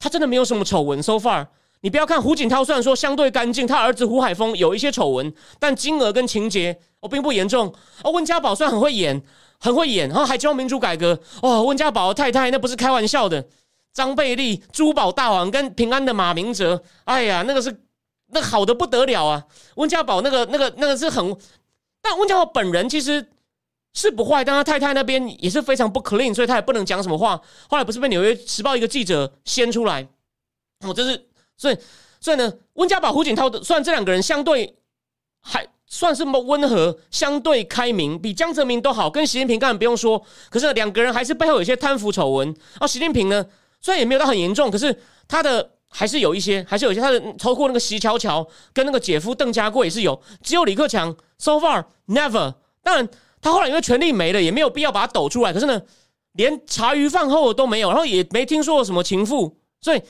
[0.00, 1.00] 他真的没有什么丑闻。
[1.00, 1.46] So far，
[1.82, 7.72] 你不要看胡锦涛，虽然说相对干净，他儿子胡海峰有一些丑闻，但金额跟情节哦并不严重。
[8.02, 9.22] 哦，温家宝虽然很会演，
[9.60, 13.46] 很会演，然后还教民主改革，哦，温家宝太太那不是开玩笑的。
[13.92, 17.84] 张贝利、珠宝大王跟平安的马明哲，哎呀，那个是
[18.28, 19.44] 那好的不得了啊！
[19.74, 21.36] 温家宝那个、那个、那个是很，
[22.00, 23.28] 但温家宝本人其实
[23.92, 27.38] 是不坏，但他太太那边也是非常不 clean，所以他也不能讲什么话。
[27.68, 30.08] 后来不是被纽约时报一个记者掀出来，
[30.80, 31.28] 哦，这是
[31.58, 31.76] 所以
[32.18, 34.74] 所以呢，温家宝、胡锦涛的，虽然这两个人相对
[35.42, 40.24] 还算是么温和、相对开明，比江泽民都好，跟习近平根本不用说。
[40.48, 42.56] 可是两个人还是背后有些贪腐丑闻。
[42.80, 43.44] 而习近平呢？
[43.82, 50.18] 虽然也没有到很严重，可是他的还是有一些，还是有一些他的，包括那个席乔乔跟那个姐夫邓家贵是有。
[50.40, 52.54] 只有李克强，so far never。
[52.82, 53.08] 当然，
[53.40, 55.52] 他后来因为权力没了，也没有必要把他抖出来。
[55.52, 55.82] 可是呢，
[56.34, 59.58] 连茶余饭后都没有，然后也没听说什么情妇。
[59.80, 60.00] 所以，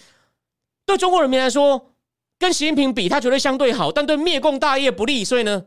[0.85, 1.95] 对中国人民来说，
[2.39, 5.25] 跟习近平比，他绝对相对好，但对灭共大业不利。
[5.25, 5.65] 所以呢，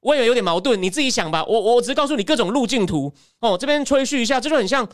[0.00, 1.44] 我也有点矛盾，你自己想吧。
[1.44, 3.58] 我我只是告诉你各种路径图哦。
[3.58, 4.88] 这边吹嘘一下，这就很像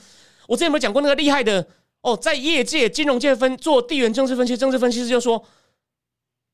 [0.48, 1.66] 我之前有没有讲过那个厉害的。
[2.05, 5.43] 哦，在业界、金融界分做地缘政治分析，政治分析师就说，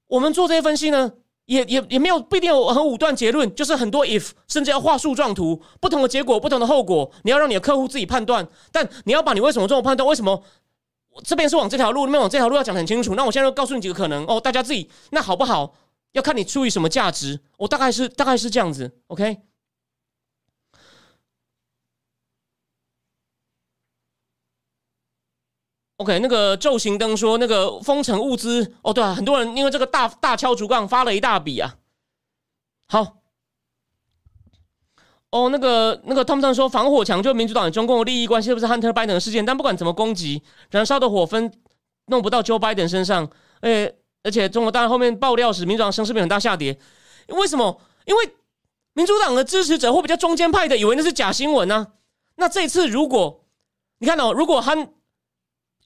[0.06, 1.12] 我们做这些分析呢，
[1.46, 10.40] 也也也没有不一定有很武断结论，就是很多 if，甚至要画树状图，不同的结果，不同的后果，你要让你的客户自己判断，但你要把你为什么这么判断，为什么
[11.10, 13.16] 我这边是往这条路，那边往这条路要讲很清楚。
[13.16, 15.74] 那我现在就告诉你几个可能哦，大家自己那好不好？
[16.12, 19.38] 要看你出于什么价值，我大概是大概是这样子，OK。
[26.00, 31.76] OK，那个昼行灯说那个封城物资哦，对啊，很多人因为这个大大敲竹杠发了一大笔啊。
[32.88, 33.18] 好，
[35.28, 39.44] 哦，那个那个汤姆森说防火墙就民主党与中共的利益关系，是不是 Hunter Biden 的事件？
[39.44, 41.52] 但不管怎么攻击，燃烧的火分
[42.06, 43.30] 弄不到 Joe Biden 身上。
[43.60, 46.78] 诶，而且中国大然后面爆料时，民主党声势比很大下跌。
[47.28, 47.78] 为什么？
[48.06, 48.34] 因为
[48.94, 51.88] 民主党的支持者或比较中间派的以为那是假新闻呢？
[52.36, 53.44] 那这次如果
[53.98, 54.88] 你看到如果 Hun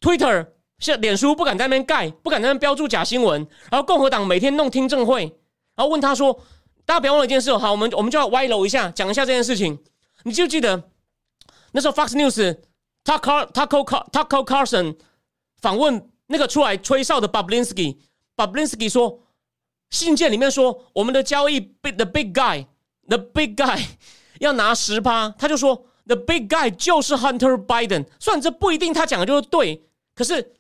[0.05, 5.23] Twitter 像脸书不敢在那边盖，不敢在那边标注假新闻，然后共和党每天弄听证会，
[5.75, 6.39] 然后问他说
[6.85, 9.79] ：“大家别忘了一件事，好，我们我们就要歪楼一下，讲一下这件事情。
[10.25, 10.91] 你就记得
[11.73, 12.59] 那时候 Fox News
[13.03, 14.99] Tucker Tucker Tucker Carson
[15.63, 19.23] 访问那个出来吹哨的 Bablinsky，Bablinsky 说
[19.89, 22.67] 信件里面说我们的交易被 the Big Guy
[23.09, 23.83] the Big Guy
[24.41, 29.83] 要拿十趴，他就说 The Big Guy 就是 Hunter Biden，虽然这不一定他讲的就是对，
[30.15, 30.55] 可是。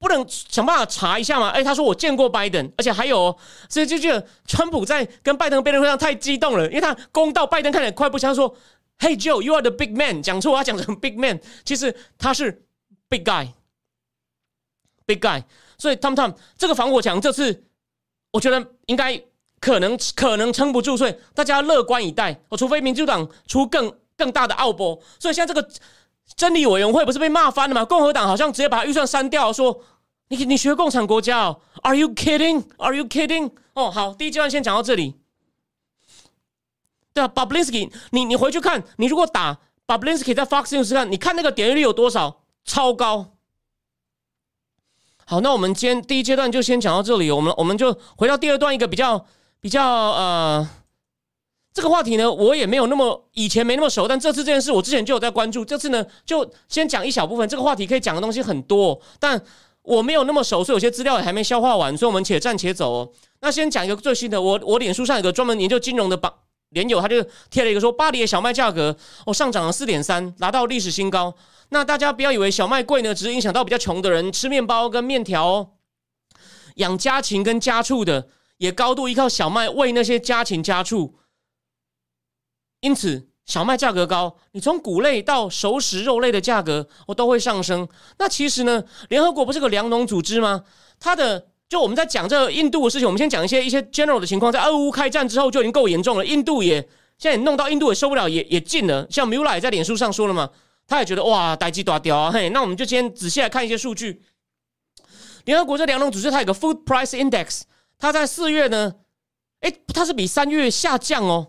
[0.00, 1.48] 不能想办法查一下吗？
[1.48, 3.34] 哎，他说我见过拜登，而且还有，
[3.70, 8.54] 所以就觉得川普在跟拜登辩论会上太激动了，因为他攻到拜登看起来快不像说
[8.98, 12.66] ，Hey Joe，you are the big man，讲错，他讲成 big man，其实他是
[13.08, 15.42] big guy，big guy，
[15.78, 17.64] 所以 Tom Tom 这个防火墙这次
[18.32, 19.18] 我觉得应该
[19.58, 22.38] 可能可能撑不住，所以大家乐观以待。
[22.50, 25.66] 我除非民主党出更更大的奥波，所以现在这个
[26.36, 27.84] 真理委员会不是被骂翻了吗？
[27.84, 29.82] 共和党好像直接把预算删掉，说。
[30.28, 32.64] 你你学共产国家哦？Are you kidding?
[32.78, 33.52] Are you kidding?
[33.74, 35.16] 哦，好，第一阶段先讲到这里。
[37.12, 42.40] 对啊，Bablinsky，你你回去看，你如果打 Bablinsky 在 Fox News 看，你看那个点击率有多少？
[42.64, 43.34] 超高。
[45.26, 49.26] 好，那我们今天第一阶段就先讲到这里，我们我们就回到第二段一个比较
[49.60, 50.68] 比较呃，
[51.74, 57.46] 这个话题呢，我也没有那么以前没那么熟，但这次这件事我之前就有在关注，这次呢就先讲一小部分。
[57.46, 59.42] 这个话题可以讲的东西很多，但。
[59.84, 62.90] 我没有那么熟，所以有些资料也还没消化完，所以我们且战且走。
[62.90, 63.12] 哦。
[63.42, 66.32] 那先讲一个最新的，我我脸书上有个专门研究金融的榜
[66.70, 71.34] 连友，他就贴了一个说，巴黎的小麦价格哦上涨了四点三，达到历史新高。
[71.68, 75.68] 那大家不要以为小麦贵呢，只是影响到比较穷的人吃面包跟面条哦，
[76.76, 81.14] 养家禽跟家畜的也高度依靠小麦喂那些家禽家畜，
[82.84, 83.28] 因此。
[83.46, 87.86] 小麦价格高，你从谷类到熟食肉类的价格，我都会上升。
[88.16, 90.64] 那其实呢，联合国不是个粮农组织吗？
[90.98, 94.50] 它的就我们在讲这印度的事情，我们先讲一些一些 general 的情况。
[94.50, 96.80] 在俄乌开战之后就已经够严重了，印度也
[97.18, 99.06] 现在也弄到印度也受不了，也也禁了。
[99.10, 100.48] 像 Mula 也在脸书上说了嘛，
[100.86, 102.30] 他也觉得哇，呆鸡大雕啊。
[102.32, 104.22] 嘿，那我们就先仔细来看一些数据。
[105.44, 107.64] 联合国这粮农组织它有个 Food Price Index，
[107.98, 108.94] 它在四月呢，
[109.60, 111.48] 诶，它是比三月下降哦。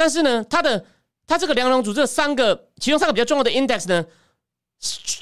[0.00, 0.82] 但是呢，它的
[1.26, 4.02] 它这个粮农组这三个，其中三个比较重要的 index 呢，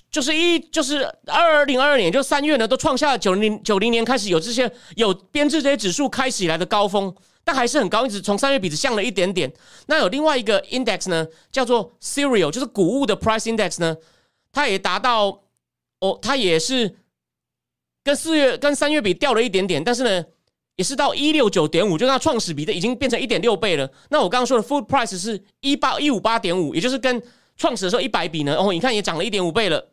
[0.08, 7.12] 就是一就是二零二二年就三月呢，都创下九零九零年开始有这些有编制这些指数开始以来的高峰，
[7.42, 9.52] 但还是很高，一直从三月比只降了一点点。
[9.88, 13.96] 那有另外一个 index 呢，叫做 cereal，就是谷物的 price index 呢，
[14.52, 15.42] 它也达到
[15.98, 16.94] 哦，它也是
[18.04, 20.24] 跟四月跟三月比掉了一点点，但是呢。
[20.78, 23.90] 也是到一六九点五，就那创始比的已经变成一点六倍了。
[24.10, 27.20] 那我刚刚说的 food price 是一八一五八点五，也就是跟
[27.56, 28.54] 创始的时候一百比呢。
[28.54, 29.90] 哦，你看也涨了一点五倍了。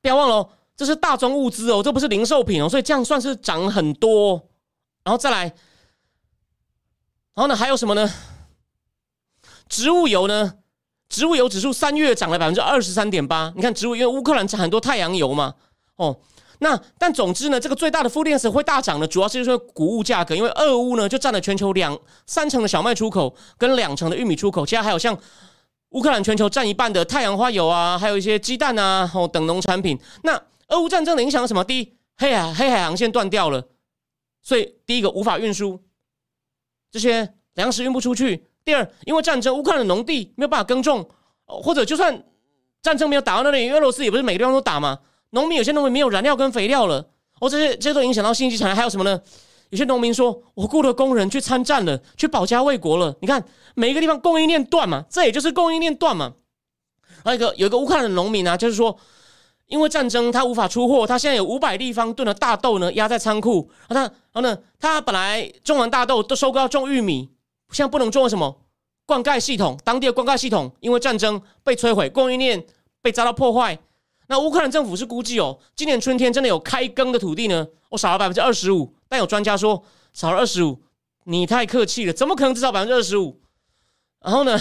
[0.00, 4.48] 不要忘了，这是大宗物资哦，这不是零售品哦，所以这样算是涨很多。
[5.04, 5.54] 然后再来，然
[7.36, 8.12] 后呢还有什么呢？
[9.68, 10.54] 植物油呢？
[11.08, 13.52] 植物油指数三月涨了百分之二十三点八。
[13.54, 15.54] 你看植物，因为乌克兰产很多太阳油嘛，
[15.94, 16.18] 哦。
[16.60, 25.16] 那但总之呢，这个最大的负电池会大涨呢，主要是因为谷物价格，因为俄乌呢就占了全球两三成的小麦出口跟两成的玉米出口，其他还有像
[25.90, 29.98] 乌克兰全球占一半的太阳花油啊，还有一些鸡蛋啊哦等农产品。
[30.22, 31.62] 那俄乌战争的影响什么？
[31.62, 33.62] 第一，黑海黑海航线断掉了，
[34.42, 35.80] 所以第一个无法运输
[36.90, 38.46] 这些粮食运不出去。
[38.64, 41.06] 第二，因为战争，乌克兰的农地没有办法耕种，
[41.44, 42.24] 或者就算
[42.80, 45.00] 战争没有打到那里，俄罗斯也不是每个地方都打嘛。
[45.34, 47.04] 农民有些农民没有燃料跟肥料了，
[47.40, 48.74] 哦，这些这些都影响到信息产业。
[48.74, 49.20] 还有什么呢？
[49.70, 53.12] 有些农民说，我雇的工人去参战了，去保家卫国了。
[53.20, 53.44] 你看，
[53.74, 56.34] 每一个地方供应链断嘛，这也就是供应链断嘛。
[57.24, 58.96] 还有一个有一个乌克兰的农民啊，就是说，
[59.66, 63.68] 因为战争他无法出货，他现在有五百立方吨的大豆呢压在仓库。
[63.88, 67.28] 那然后呢，他本来种完大豆都收割要种玉米，
[67.72, 68.60] 现在不能种什么
[69.04, 72.64] 灌溉系统，当地的灌溉系统因为战争被摧毁，供应链
[73.02, 73.76] 被遭到破坏。
[74.26, 78.94] 那乌克兰政府是估计哦，今年春天真的有开耕的土地呢，我少了百分之二十五。
[79.06, 80.82] 但有专家说少了二十五，
[81.24, 83.40] 你太客气了，怎么可能至少百分之二十五？
[84.20, 84.58] 然后呢，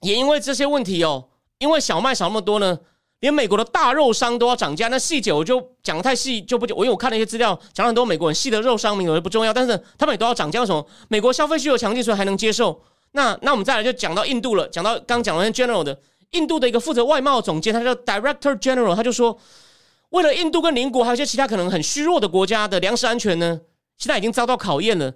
[0.00, 1.28] 也因为这些问题哦，
[1.58, 2.78] 因为小麦少那么多呢，
[3.20, 4.88] 连美国的大肉商都要涨价。
[4.88, 10.60] 那细节我就讲太细就不我因为我看了一些资料，讲了很多美国人细的肉商名额不重要，但是他们也都要涨价。
[10.60, 10.86] 为什么？
[11.08, 12.80] 美国消费需求强劲，所以还能接受。
[13.12, 15.98] 那那我们再来就讲到印度了，讲到刚讲完 general 的。
[16.36, 19.38] 印度的一个负责外贸总监，他叫 Director General，他就说，
[20.10, 23.62] 为了印度跟邻国还有一些其他可能很虚弱的国家的粮食安全呢，
[23.96, 25.14] 现在已经遭到考验了。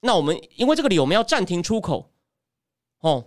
[0.00, 2.12] 那我们因为这个理由，我们要暂停出口。
[3.00, 3.26] 哦，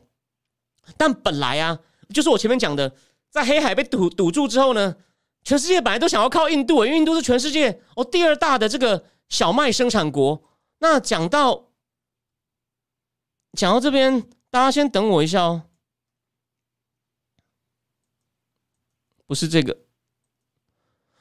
[0.97, 1.79] 但本来啊，
[2.13, 2.93] 就是我前面讲的，
[3.29, 4.95] 在黑海被堵堵住之后呢，
[5.43, 10.43] 全世界本来都想要靠印度，因为印度是全世界哦第二大的这个小麦生产国。
[10.79, 11.69] 那讲到
[13.53, 15.63] 讲到这边，大家先等我一下哦。
[19.27, 19.75] 不是这个，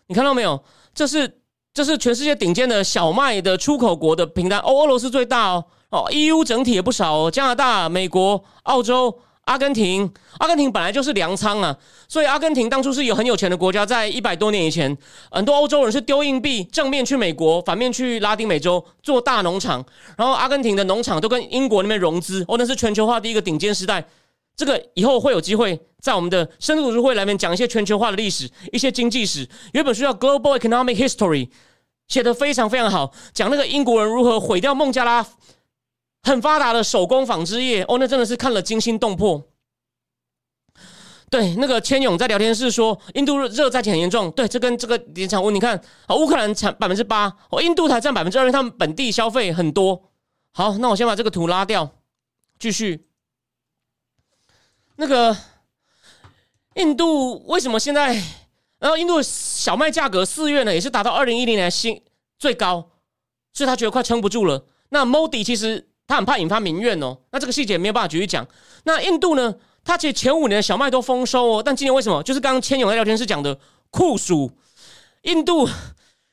[0.06, 0.62] 你看到没有？
[0.94, 1.40] 这是
[1.74, 4.60] 这是全世界顶尖的小麦的出口国的平单。
[4.60, 10.10] 哦，俄罗斯最大哦，哦，EU 整体也不少哦，加拿大、美国、澳洲、阿根廷。
[10.38, 11.76] 阿根廷本来就是粮仓啊，
[12.08, 14.96] 所以阿根廷当初是有很有钱的国家，在一百多年以前，
[15.30, 19.84] 很多欧洲人是丢硬币，正面去美国，反面去拉丁美洲做大农场。
[20.16, 24.06] 然后阿根廷的农场都跟英国那边融资，哦，那是全球化第一个顶尖时代。
[24.56, 29.46] 这个以后会有机会在我们的深度读书会里面讲一些全球化的历史、一些经济史。
[29.72, 31.46] 有一本书叫《Global Economic History》，
[32.08, 35.26] 写的非常非常好，讲那个英国人如何毁掉孟加拉
[36.22, 37.84] 很发达的手工纺织业。
[37.84, 39.46] 哦，那真的是看了惊心动魄。
[41.28, 44.30] 对，那个千勇在聊天室说，印度热灾情很严重。
[44.30, 45.76] 对，这跟这个联产物，你看，
[46.06, 50.10] 啊，乌克兰产百分之八，哦，印度才占百分之二，因为他们本地消费很多。
[50.52, 51.90] 好，那我先把这个图拉掉，
[52.60, 53.05] 继续。
[54.96, 55.36] 那个
[56.74, 58.22] 印度为什么现在？
[58.78, 62.02] 然后印度小麦价格四月呢也是达到二零一零年新
[62.38, 62.90] 最高，
[63.54, 64.66] 所以他觉得快撑不住了。
[64.90, 67.16] 那 Modi 其实他很怕引发民怨哦。
[67.32, 68.46] 那这个细节没有办法继续讲。
[68.84, 69.54] 那印度呢？
[69.82, 72.22] 他其实前五年的小麦都丰收哦，但今年为什么？
[72.22, 73.58] 就是刚刚千勇在聊天室讲的
[73.90, 74.50] 酷暑。
[75.22, 75.66] 印度，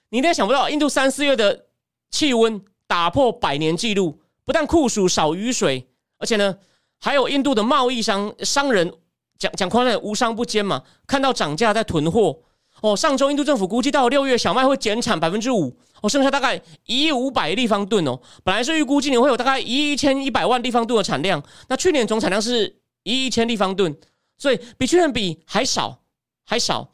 [0.09, 1.67] 你应该想不到，印度三四月的
[2.11, 5.87] 气温打破百年纪录，不但酷暑少雨水，
[6.17, 6.57] 而且呢。
[7.03, 8.89] 还有印度的贸易商商人
[9.37, 10.81] 讲讲宽点，无商不奸嘛。
[11.05, 12.39] 看到涨价在囤货
[12.79, 12.95] 哦。
[12.95, 18.17] 上周印度政府估计到六月小麦会减产百分之五哦，剩下大概一亿五百立方吨哦。
[18.45, 22.73] 本来是预估今年会有大概一亿一千一百万立方吨的产量，那去年总产量是
[23.03, 23.93] 一亿一千立方吨，
[24.37, 26.03] 所以比去年比还少
[26.45, 26.89] 还少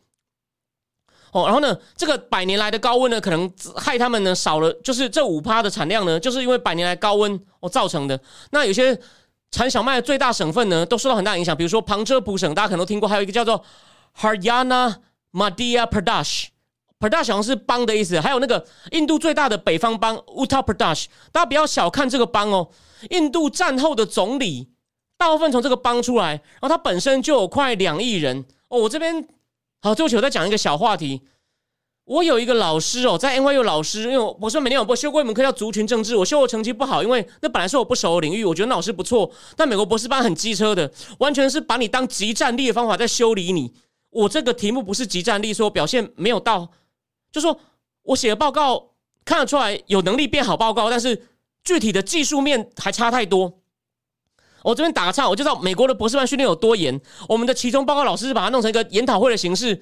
[1.32, 1.44] 哦。
[1.46, 8.20] 然后呢，这个百年来的高温呢，可能害他们呢少了，就是这五趴的产量呢，就是因为百年来高温哦造成的。
[8.50, 9.00] 那有些。
[9.52, 11.56] 产小麦的最大省份呢，都受到很大影响。
[11.56, 13.64] 比如说旁遮普省，大家可能都听过，还有一个叫做
[14.20, 14.96] Haryana
[15.32, 18.20] Madhya Pradesh，Pradesh 好像是邦的意思。
[18.20, 22.70] 还有那个印度最大的北方邦 Uttar Pradesh，大家不要小看这个邦哦。
[23.10, 24.70] 印度战后的总理
[25.18, 28.80] 大部分从这个邦出来，然后它本身就有快两亿人哦。
[28.80, 29.28] 我这边
[29.82, 31.24] 好，对不起，我再讲一个小话题。
[32.10, 38.44] 我有一个老师哦，在 NYU 老师，因为我说每年我修过一门课叫族群政治，我修的成绩不好，因为那本来是我不熟的领域。
[38.44, 43.72] 我觉得老师不错，但美国博士班很机车的，完全是把你当集战力的方法在修理你。
[44.10, 46.70] 我这个题目不是集战力，说表现没有到，
[47.32, 47.60] 就说
[48.02, 48.88] 我写的报告
[49.24, 51.28] 看得出来有能力变好报告，但是
[51.64, 53.60] 具体的技术面还差太多。
[54.64, 57.00] 我这边打个岔，我就知道美国的博士班训练有多严。
[57.28, 59.80] 我们的其中报告老师是把它弄成一个研讨会的形式。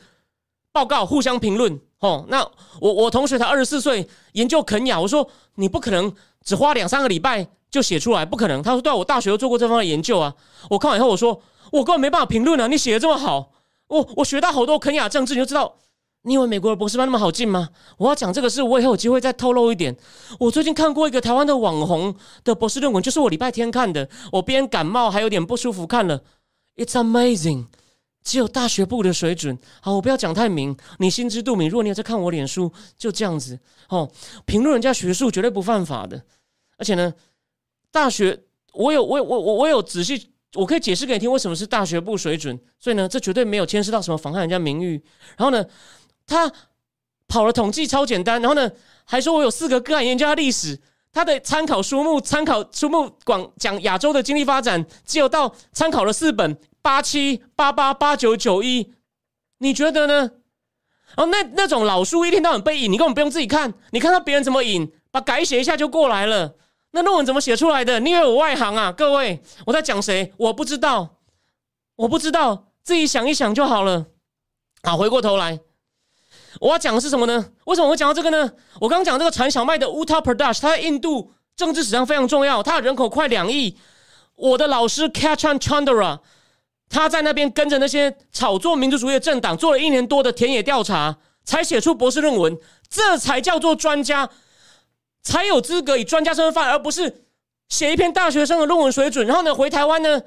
[0.77, 2.47] 报告互相评论，哦，那
[2.79, 6.13] 我我同学才二十四岁，研究肯雅，我说你不可能
[6.43, 8.61] 只花两三个礼拜就写出来，不可能。
[8.61, 10.35] 他说对，我大学都做过这方面研究啊。
[10.69, 13.53] 我看完以后，我说我根本没办法评论啊，你写的这么好，
[13.87, 15.73] 我我学到好多肯雅政治，你就知道，
[16.21, 17.69] 你以为美国的博士班那么好进吗？
[17.97, 19.97] 我要讲这个事，我以后有机会再透露一点。
[20.39, 22.13] 我最近看过一个台湾的网红
[22.43, 26.21] 的博士论文，就是我礼拜天看的，我边感冒还有点不舒服看了
[26.75, 27.65] ，It's amazing。
[28.27, 31.69] 只有大学部的水准，好，我不要讲太明，你心知肚明。
[31.69, 33.57] 如果你在看我脸书，就这样子
[33.87, 34.11] 哦。
[34.45, 36.21] 评论人家学术绝对不犯法的，
[36.77, 37.13] 而且呢，
[37.89, 38.37] 大学
[38.73, 42.59] 我有我我我我有仔细，我可以解释给你听为什么是大学部水准。
[42.77, 45.01] 所以呢，这绝对没有牵涉到什么妨害人家名誉。
[45.37, 45.65] 然后呢，
[46.25, 46.51] 他
[47.29, 48.69] 跑了统计超简单，然后呢，
[49.05, 50.77] 还说我有四个个案研究他历史，
[51.13, 56.59] 他的参考书目参考书目广讲亚洲的经济发展，只有到参考了四本。
[56.87, 58.93] 八七八八八九九一，
[59.57, 60.31] 你觉得呢？
[61.17, 66.55] 哦，那那种老书一天到晚背引，你根本不用自己看，你看到别人怎么引，把改写一下就过来了。
[66.91, 67.99] 那论文怎么写出来的？
[67.99, 68.89] 你以为我外行啊？
[68.93, 70.31] 各位，我在讲谁？
[70.37, 71.17] 我不知道，
[71.97, 74.05] 我不知道，自己想一想就好了。
[74.83, 75.59] 好，回过头来，
[76.61, 77.49] 我要讲的是什么呢？
[77.65, 78.53] 为什么会讲到这个呢？
[78.79, 83.77] 我刚讲这个产小麦的 Uttar Pradesh，它在印度政治史上非常重要，它的人口快两亿。
[84.35, 86.19] 我的老师 Kachan Chandra。
[86.89, 92.57] 他在那边跟着那些炒作民族主义的政党做了一年多的田野调查，才写出博士论文，
[92.89, 94.29] 这才叫做专家，
[95.21, 97.25] 才有资格以专家身份发言，而不是
[97.67, 99.27] 写一篇大学生的论文水准。
[99.27, 100.21] 然后呢，回台湾呢，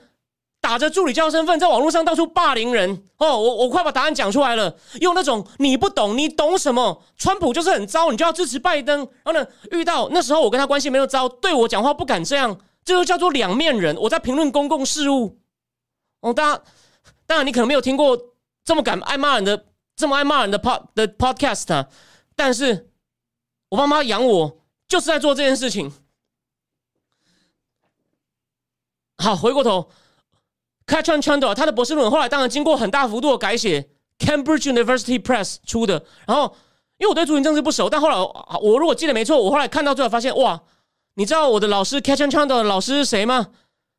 [0.60, 3.02] 打着助理教授身份在网络上到处霸凌人。
[3.16, 7.02] 哦，我我快把答案讲出来了，用那种你不懂，你懂什么？
[7.16, 8.98] 川普就是很糟，你就要支持拜登。
[8.98, 13.96] 然后呢，遇到那时候我跟他关系没有糟，对我讲话不敢这样，这就叫做两面人。
[13.96, 15.39] 我在评论公共事务。
[16.20, 16.62] 哦，大家
[17.26, 18.18] 当然，你可能没有听过
[18.64, 19.66] 这么敢爱骂人的，
[19.96, 21.88] 这么爱骂人的 pod 的 podcast 啊，
[22.36, 22.90] 但是
[23.70, 25.92] 我爸妈养我就是在做这件事情。
[29.18, 29.90] 好，回过头
[30.86, 36.04] c a t c h a n Chandle 他的博士论文后来当然经过很大幅度的改写，Cambridge University Press 出的。
[36.26, 36.56] 然后，
[36.96, 38.16] 因为我对足球政治不熟，但后来
[38.60, 40.60] 我如果记得没错，我后来看到最后发现，哇，
[41.14, 43.48] 你知道我的老师 c a t c h a n Chandler 老师是谁吗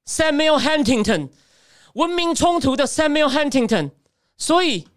[0.07, 1.29] ？Samuel Huntington，
[1.93, 3.91] 文明冲突的 Samuel Huntington。
[4.37, 4.87] 所以，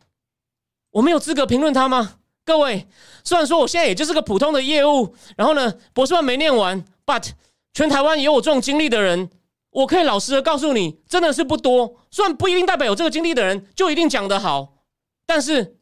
[0.91, 2.17] 我没有资格评论他吗？
[2.45, 2.87] 各位，
[3.23, 7.31] 虽然说我现在也就是个普通的业务，然后呢，博士班没念完，but
[7.73, 9.31] 全台湾也有我这种经历的人。
[9.71, 11.97] 我可以老实的告诉你，真的是不多。
[12.11, 14.75] 虽然不一定代表有这个经历的人就一定讲得好，
[15.27, 15.79] 但是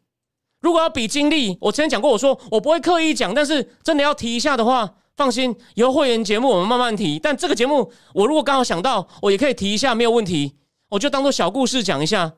[0.60, 7.18] 如果要比经历，我之前讲过，我说我不会刻意讲，但是真的要提一下的话，放心，以后会员节目我们慢慢提。
[7.18, 10.54] 但这个节目，我如果刚好想到，我也可以提一下，没有问题，
[10.92, 12.34] 我就当做小故事讲一下。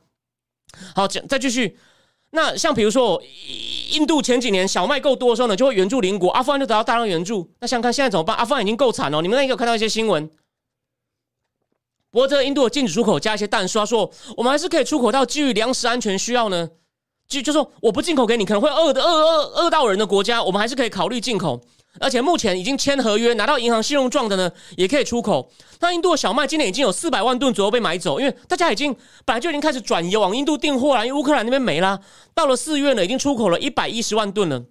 [0.94, 1.76] 好，讲再继续。
[2.30, 3.20] 那像比如说，
[3.90, 7.50] 印度前几年小麦够多的时候呢，就会援助邻国，阿富汗就得到大量援助。
[7.58, 8.36] 那想看现在怎么办？
[8.36, 10.28] 阿富汗已经够惨了，你们那有看到一些新闻。
[12.12, 16.70] 不过，这个印度的禁止出口加一些弹说，说我们还是可以出口到基于粮食安全需要呢。
[17.26, 21.60] 就就说我不进口给你，可能会饿的饿饿饿到人的国家，我们还是可以考虑进口。
[22.00, 25.50] 而且目前已经签合约拿到银行信用状的呢，也可以出口。
[25.80, 32.00] 那印度的小麦今年已经有四百万吨左右被买走，因为大家已经本来就已经开始转移往印度订货了，因为乌克兰那边没啦。
[32.34, 34.64] 到了四月呢，已经出口了一百一十万吨了。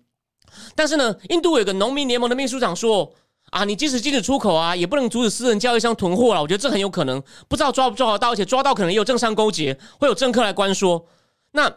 [0.76, 3.14] 但是呢，印度有个农民联盟的秘书长说。
[3.50, 6.42] 啊，你即使禁止出口啊，也不能阻止私人交易商囤货了。
[6.42, 11.06] 我觉得这很有可能，不知道抓不抓得到，而且抓到可能也有政商勾结，会有政客来关说。
[11.52, 11.72] 那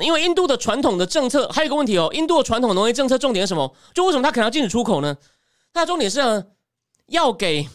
[0.00, 3.74] 因为印度的传统的政策还有一个问题哦，印度的传统农业政策重点是什么？
[3.94, 5.16] 就为什么它可能要禁止出口呢？
[5.72, 6.44] 它的重点是呢，
[7.06, 7.68] 要给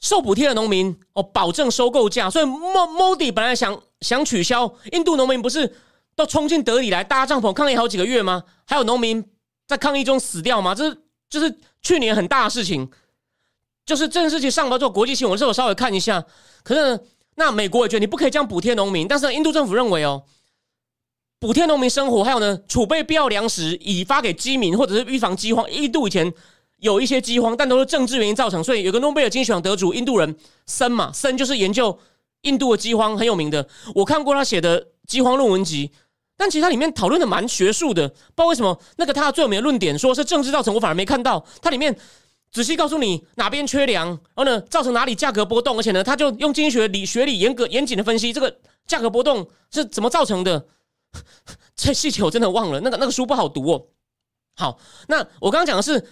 [0.00, 2.28] 受补贴的农民哦保证收购价。
[2.30, 5.76] 所以莫莫迪本来想想取消，印度农民不是
[6.14, 8.44] 都冲进德里来搭帐篷抗议好几个月吗？
[8.64, 9.24] 还有农民
[9.66, 10.74] 在抗议中死掉吗？
[10.74, 11.00] 这是。
[11.30, 11.52] 就是
[11.82, 12.88] 去年很大的事情，
[13.84, 16.24] 就是这件事情上报做国际新闻，我稍微看一下。
[16.62, 17.00] 可是
[17.36, 20.22] 那美国也觉得你不可以这样补贴农民，但是印度政府认为哦，
[21.38, 25.70] 补贴农民生活，还有呢储备必要粮食以发给饥民，或者是预防饥荒。
[25.70, 26.32] 印度以前
[26.78, 28.62] 有一些饥荒，但都是政治原因造成。
[28.62, 31.98] 所以有个诺贝尔经济学奖得主印度人森嘛，森就是研究
[32.42, 33.68] 印度的饥荒很有名的。
[33.94, 35.90] 我看过他写的饥荒论文集。
[36.36, 41.46] 但其实它里面讨论的蛮学术的，不知道为什么那个他最有名的论点说是政治造成，我反而没看到。
[41.62, 41.96] 它里面
[42.54, 50.66] 仔细告诉你哪边缺粮，然后呢造成哪里价格波动，而且呢他就用经济学理学理严格严谨的分析这个价格波动是怎么造成的。
[51.76, 53.86] 这细节我真的忘了，那个那个书不好读哦。
[54.56, 54.78] 好，
[55.08, 56.08] 那我刚刚讲的是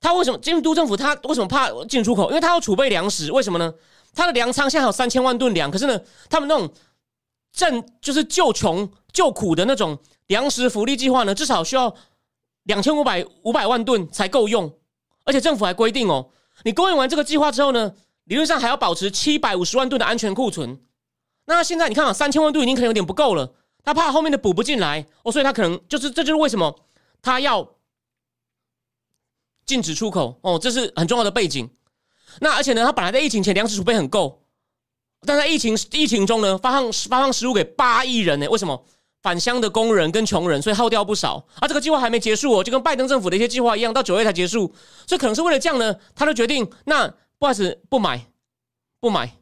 [0.00, 2.30] 他为什么京都政府他为什么怕进出口？
[2.30, 3.72] 因为他要储备粮食，为什么呢？
[4.14, 6.68] 他的粮仓现在有三千万吨粮，可是呢他们那种
[7.52, 8.90] 正就是救穷。
[9.12, 9.98] 救苦的那种
[10.28, 11.92] 粮食福利计划呢，至少需要
[12.62, 14.72] 两千五百五百万吨才够用，
[15.30, 16.28] 而且政府还规定哦，
[16.64, 20.80] 你供应完这个计划之后呢，理论上还要保持七百五十万吨的安全库存。
[21.44, 23.54] 那现在你看啊，三千万吨已经可能有点不够了，
[23.84, 26.80] 他怕后面的补不进来哦，所以他可能就是这就是为什么
[27.22, 27.76] 他要
[29.64, 31.70] 禁止出口哦，这是很重要的背景。
[32.40, 34.42] 那而且呢，他本来在疫情前粮食储备很够，
[35.24, 38.84] 但在疫情疫情中呢，发放发放食物给八亿人呢，为什么？
[39.22, 41.44] 返乡的工人跟穷人，所以耗掉不少。
[41.60, 44.74] 而这个计划还没结束哦，就跟拜登政府的一些计划一样，到九月才结束。
[45.06, 47.06] 所以可能是为了这样呢，他就决定那
[47.38, 48.26] 不好意思不买，
[49.00, 49.36] 不买，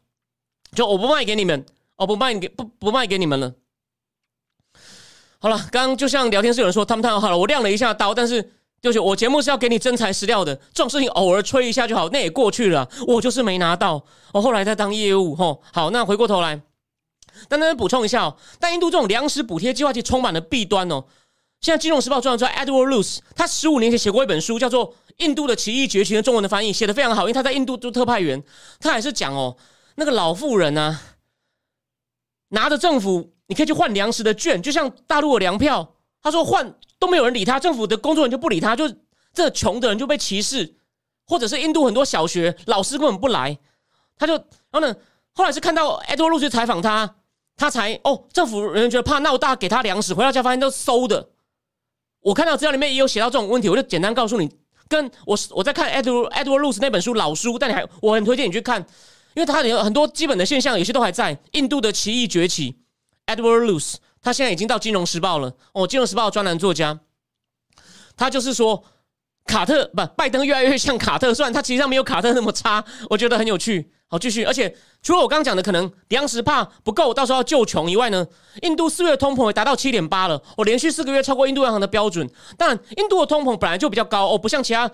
[0.72, 1.64] 就我不卖给你们，
[1.96, 3.54] 我不卖给不不卖给你们了。
[5.40, 8.52] 好了，刚刚就像聊天室有人说他们太好了，我亮了一下刀，但是
[8.82, 12.88] 就是我节目是要给你真材实料的，这种事情偶尔吹一下就好，那也过去了。
[13.06, 15.62] 我就是没拿到，我后来在当业务吼。
[15.72, 16.60] 好，那回过头来。
[17.48, 21.04] 但那补充一下哦，但印度这种粮食补贴计划其实充满了弊端哦。
[21.60, 28.40] 现在《金融时报》专栏作家 Edward Luce，他十五年前写过一本书，叫做《印度的奇异崛起》的中文的翻译，写的非常好，因为他在印度做特派员，
[28.78, 29.56] 他还是讲哦，
[29.96, 31.00] 那个老妇人呢，
[32.50, 38.88] 拿着政府你可以去换粮食的券，就像大陆的粮票，他说换都没有人理他，政府的工作人员就不理他，就
[39.34, 40.76] 这穷的人就被歧视，
[41.26, 43.58] 或者是印度很多小学老师根本不来，
[44.16, 44.94] 他就然后呢，
[45.32, 47.16] 后来是看到 Edward Luce 采访他。
[47.58, 51.28] 他才哦，政府人员觉得怕闹大，给他粮食，回到家发现都馊的。
[52.20, 54.48] 我看到资料里面也有写到这种问题，我就简单告诉你，
[54.88, 58.80] 跟我我在看 Edward Edward Luce 那本书老书，但你还我很推荐你去看，
[59.34, 61.36] 因为他有很多基本的现象，有些都还在。
[61.52, 62.78] 印度的奇异崛起
[63.26, 67.00] ，Edward Luce，他现在已经到《金融时报》了哦，《金融时报》专栏作家，
[68.16, 68.84] 他就是说
[69.46, 73.90] 卡特不拜登越来越像卡特，虽然他其实上没有卡特那么差，我觉得很有趣。
[74.10, 74.42] 好，继续。
[74.42, 78.26] 而且除了我刚刚讲的可能粮食怕不够，到时候要救穷以外呢，
[78.62, 82.26] 印度四月通膨也达到七点八了，我连续四个月超过印度央行的标准。
[82.56, 84.90] 但，印度的通膨本来就比较高哦，不像其他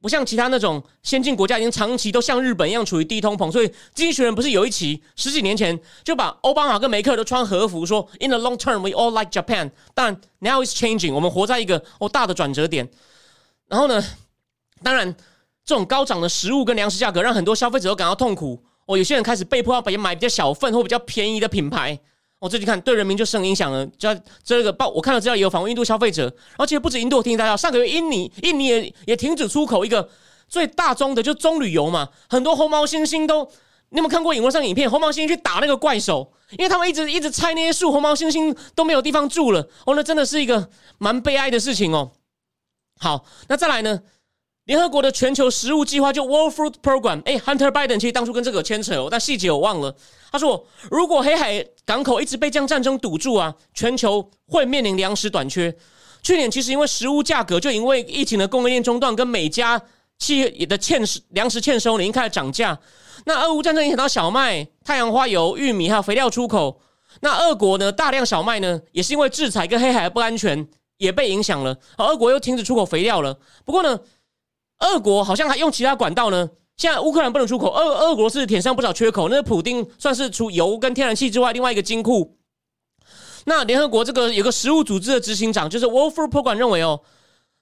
[0.00, 3.52] 不像其他那种先进国家已经长期都像日本一样处于低通膨。
[3.52, 9.72] 所以，经济学人不是有一期十几年前就把奥巴马跟梅克都穿和服说，In the long term, we all like Japan。
[9.92, 12.88] 但 now is changing，我们活在一个哦大的转折点。
[13.68, 14.02] 然后呢，
[14.82, 15.14] 当然。
[15.64, 18.62] 这种高涨的食物跟粮食价格，让很多消费者都感到痛苦。
[18.86, 21.98] 哦，有些人开始被迫要把买比较小份或比较便宜的品牌。
[22.38, 23.86] 我最近看对人民就生影响了。
[23.96, 30.06] 就这个报，我看了资料也有访问印度消费者，而且不止印度，我提醒大家，上个月印尼印尼也也停止出口一个
[30.46, 32.10] 最大宗的，就棕榈油嘛。
[32.28, 33.44] 很多红毛猩猩都，
[33.88, 34.90] 你有没有看过影幕上影片？
[34.90, 39.66] 红毛猩猩去打那个怪兽，因为他们一直一直拆那些树，红毛猩猩都没有地方住了。
[39.86, 42.12] 哦，那真的是一个蛮悲哀的事情哦。
[42.98, 44.02] 好，那再来呢？
[44.64, 49.94] 联合国的全球食物计划就 World Food Program，哎，Hunter Biden 其实当初跟这个有牵扯哦，但细节我忘了。
[50.32, 55.74] 他说，如果黑海港口一直被这样战争堵住啊，全球会面临粮食短缺。
[56.22, 59.80] 去年其实因为食物价格，就因为疫情的供应链中断，跟每家
[60.18, 62.78] 企业的欠食粮食欠收，已经开始涨价。
[63.26, 66.80] 那俄乌战争影响到小麦、太阳花油、玉米还有肥料出口。
[67.20, 71.76] 那俄国呢，大量小麦呢，也是因为制裁跟黑海不安全也被影响了。
[71.98, 73.38] 而俄国又停止出口肥料了。
[73.66, 74.00] 不过呢。
[74.84, 76.48] 俄国好像还用其他管道呢。
[76.76, 79.28] 现在乌克兰不能出口，俄俄国是填上不少缺口。
[79.28, 82.36] 那普丁算是除油跟天然气之外，另外一个金库。
[83.44, 87.00] 那联合国这个有个食物组织的执行长，就是 Wolf r o g r a m 认为哦，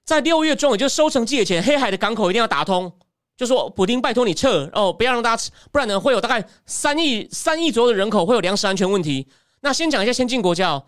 [0.04, 2.90] 在六月中，也就是收成季前，黑海的港口一定要打通。
[3.36, 9.26] 就说普丁拜托你撤哦，不要让大家吃，不然呢会有大概三亿三亿左右的人口会有粮食安全问题。
[9.60, 10.84] 那先讲一下先进国家哦。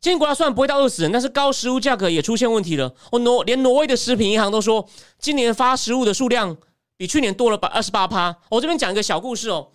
[0.00, 2.94] 今天国家虽然不会到饿死人，但是高食物价格也出现问题了。
[3.10, 4.86] 我挪连挪威的食品银行都说，
[5.18, 6.54] 今年发食物的数量
[6.98, 8.36] 比去年多了百二十八趴。
[8.50, 9.68] 我这边讲一个小故事哦。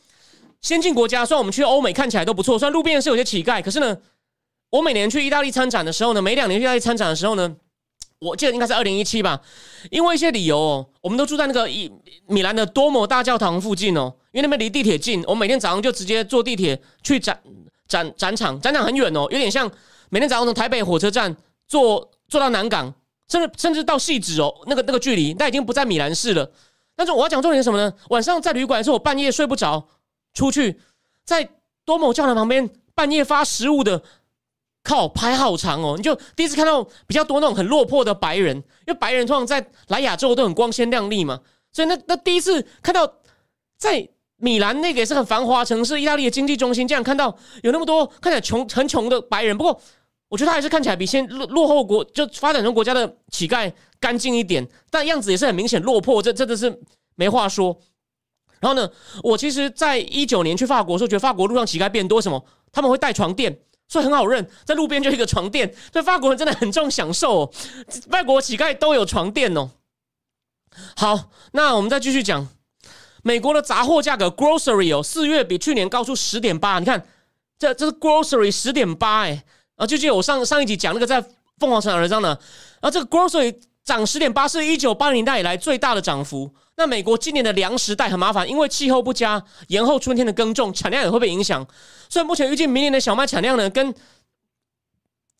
[0.61, 3.97] 先进国家虽然我们去欧美看起来都不错，虽然路边是有些乞丐，可是呢，
[4.69, 7.55] 我每年去意大利参展的时候呢，每两年去意大利参展的时候呢，
[8.19, 9.41] 我记得应该是二零一七吧，
[9.89, 11.91] 因为一些理由哦，我们都住在那个米
[12.27, 17.41] 米兰的多摩大教堂附近哦，因为那边离地铁近，我每天早上就直接坐地铁去展
[17.87, 19.71] 展展场，展场很远哦，有点像。
[20.09, 21.35] 每天早上从台北火车站
[21.67, 22.93] 坐坐到南港，
[23.27, 26.51] 甚至甚至到细致哦，那个那个距离，那已经不在米兰市了。
[26.95, 27.93] 但是我要讲重点是什么呢？
[28.09, 29.87] 晚上在旅馆的时候，我半夜睡不着，
[30.33, 30.79] 出去
[31.23, 31.49] 在
[31.85, 34.01] 多某教堂旁边半夜发食物的，
[34.83, 35.95] 靠排好长哦。
[35.95, 41.39] 你就第一次看到比较多那种很落魄的白人，因为白人通常在来亚洲都很光鲜亮丽嘛，
[41.71, 43.13] 所以那那第一次看到
[43.77, 44.09] 在。
[44.39, 49.79] 米兰那个也是很繁华城市，意大利的经济中心，这样看到有那么多看起来穷很穷的白人，不过
[50.29, 56.79] 我觉得他还是看起来比现落落后国就发展中国家的乞丐干净一点，但样子也是很明显落魄，这真的是
[57.15, 57.77] 没话说。
[58.59, 58.89] 然后呢，
[59.23, 67.53] 我其实在一九年去法国时候，觉得法国路上乞丐变多，什么他们会带床垫，所以很好认，在路边就一个床垫，所以法国人真的很重享受，哦，
[68.09, 69.69] 外国乞丐都有床垫哦。
[70.95, 72.47] 好，那我们再继续讲。
[73.29, 76.79] 美国的杂货价格 （grocery） 哦，四月比去年高出十点八。
[76.79, 76.99] 你看，
[77.59, 79.43] 这这是 grocery 十点八哎
[79.75, 79.85] 啊！
[79.85, 81.21] 就记得我上上一集讲那个在
[81.59, 82.35] 凤凰城的文章呢，
[82.79, 86.51] 啊，这个 grocery 涨十点八是一九八零年代以来最大的涨幅。
[86.75, 91.63] 那美国今年的粮食带很麻烦，因为气候不佳，延后春天的耕种，产量也会被影响。
[92.09, 93.93] 所以目前预计明年的小麦产量呢，跟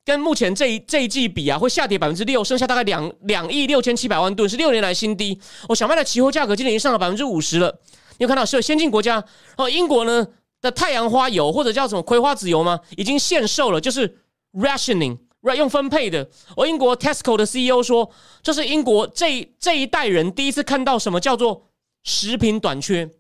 [0.10, 5.40] 跟目前这一这一季比啊，会下跌百分之六，剩下大概两两亿六千七百万吨，是六年来新低。
[5.68, 7.80] 哦，小麦的期货价格今年已经上了百分之五十了。
[8.18, 9.24] 你有看到是有先进国家
[9.56, 10.26] 哦，英国呢
[10.62, 12.80] 的太阳花油或者叫什么葵花籽油吗？
[12.98, 14.18] 已经限售了，就是
[14.54, 15.16] rationing，
[15.56, 16.28] 用分配的。
[16.58, 18.10] 而英国 Tesco 的 CEO 说，
[18.42, 21.68] 这是英国这这一代人第一次看到什么叫做
[22.04, 23.12] 食品短缺。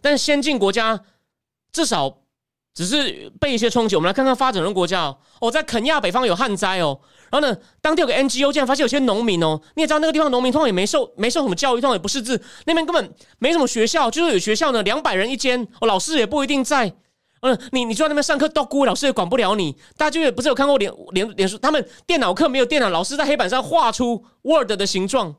[0.00, 1.00] 但先进国家
[1.72, 2.20] 至少。
[2.74, 3.94] 只是被一些冲击。
[3.94, 6.98] 我们来看看发展中国家哦，在肯亚北方有旱灾哦，
[7.30, 16.92] 然后呢，当地有个 NGO 竟然发现有些农民哦，你也知道那个地方农民通常也没受没受什么教育，通常也不识字，那边根本没什么学校，就是有学校呢，两百人一间，哦，老师也不一定在。
[17.40, 19.76] 嗯，你你坐在那边上课，都孤老师也管不了你。
[19.98, 25.36] 大家就也不是有看过脸脸脸书，他们电脑课没有电脑，老师在黑板上画出 Word 的形状。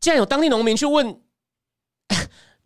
[0.00, 1.20] 竟然有当地农民去问。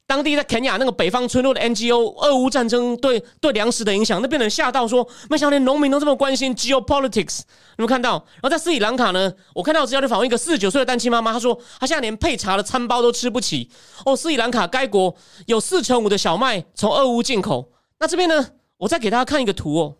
[0.06, 7.40] 当地在肯亚那个北方村落的 NGO，俄乌战争对对粮食的影响，那边人吓到说，没想到连农民都这么关心 geopolitics。
[7.40, 8.12] 有没有看到？
[8.12, 13.70] 然后在斯里兰卡呢，我看到资料就访问一个四十九岁的单亲妈妈，她说她现在连配茶的餐包都吃不起。
[14.04, 15.14] 哦，斯里兰卡该国
[15.46, 17.72] 有四成五的小麦从俄乌进口。
[17.98, 19.96] 那这边呢，我再给大家看一个图哦。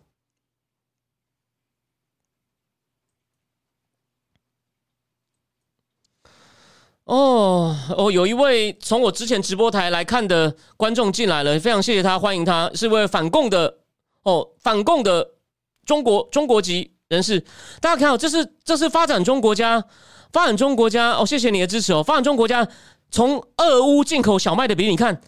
[7.05, 13.77] 哦哦，有一位从我之前直播台来看的观众进来了，非常谢谢他，欢迎他，是位反共的
[14.23, 15.27] 哦，反共的
[15.85, 17.39] 中国中国籍人士。
[17.79, 19.83] 大家看好，这是这是发展中国家，
[20.33, 22.67] 发展中国家哦，谢谢你的支持哦，发展中国家
[23.11, 25.21] 从俄乌进口小麦的比例，你看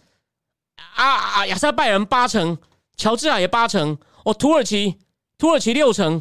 [0.96, 2.58] 啊啊，亚塞拜人八成，
[2.96, 4.96] 乔治亚也八成，哦，土耳其
[5.38, 6.20] 土耳其六成。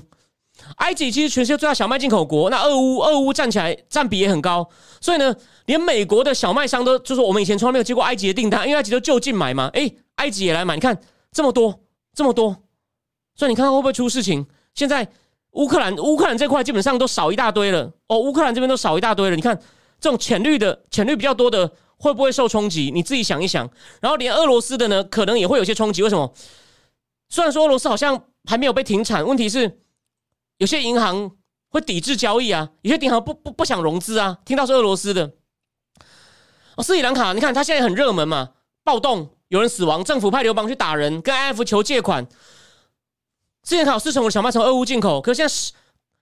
[0.75, 4.69] 埃及其实全世界最大小麦进口国，那俄乌俄乌站起来占比也很高，
[5.01, 10.97] 所以呢，连美国的小麦商都就说我们以前从来没有接过埃及的订单，因为埃及都就近买嘛，诶，埃及也来买，你看
[11.31, 11.79] 这么多
[12.13, 12.55] 这么多，
[13.35, 14.45] 所以你看看会不会出事情？
[14.75, 15.07] 现在
[15.51, 19.57] 乌克兰乌克兰这块基本上都少一大堆了哦，乌克兰这边都少一大堆了，你看
[19.99, 22.91] 这种浅绿的浅绿比较多的会不会受冲击？
[22.93, 23.67] 你自己想一想，
[24.01, 26.03] 然后连俄罗斯的呢，可能也会有些冲击。
[26.03, 26.31] 为什么？
[27.29, 29.79] 虽然说俄罗斯好像还没有被停产，问题是。
[30.57, 31.31] 有些银行
[31.69, 34.39] 会抵制交易啊，有些银行不不不想融资啊。
[34.45, 35.33] 听到是俄罗斯的
[36.75, 38.51] 哦，斯里兰卡，你看它现在很热门嘛，
[38.83, 42.27] 暴动，有人死亡，政府派流氓去打人，跟 IF 求借款。
[43.63, 45.73] 斯里兰卡是从小麦从俄乌进口，可是现在食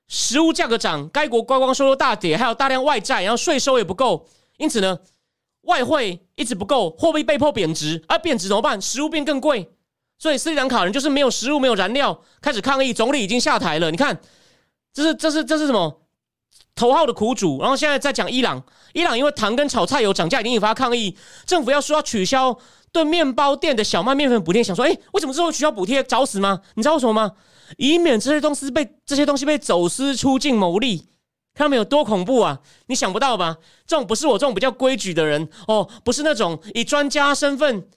[0.08, 4.28] 食物价格涨，该国观光收入大跌，还有大量外债，然后税收也不够，
[4.58, 5.00] 因此呢，
[5.62, 8.82] 外汇一直不够，货币被迫贬值，而贬值怎么办？
[8.82, 9.75] 食物变更贵。
[10.18, 12.94] 所以斯里兰卡人就是没有食物、没有燃料，开始抗议。
[12.94, 13.92] 总理已经下台了。
[13.92, 14.20] 你看，
[14.94, 16.02] 这是这是这是什么
[16.74, 17.60] 头号的苦主？
[17.60, 18.64] 然后现在在讲伊朗，
[18.94, 21.18] 伊朗因为糖跟炒菜油涨价，已经引发抗议。
[21.46, 22.58] 政府要说要取消
[22.94, 26.02] 对面包店的小麦面粉补贴，想说，哎，为什么之后取消补贴？
[26.02, 26.62] 找死吗？
[26.76, 27.34] 你知道为什么吗？
[27.78, 31.10] 以免这些东西被这些东西被走私出境牟利。
[31.54, 32.60] 看到没有多恐怖啊？
[32.88, 33.58] 你想不到吧？
[33.86, 37.88] 这种不是我这种比较规矩的人哦，不是那种以专家身份。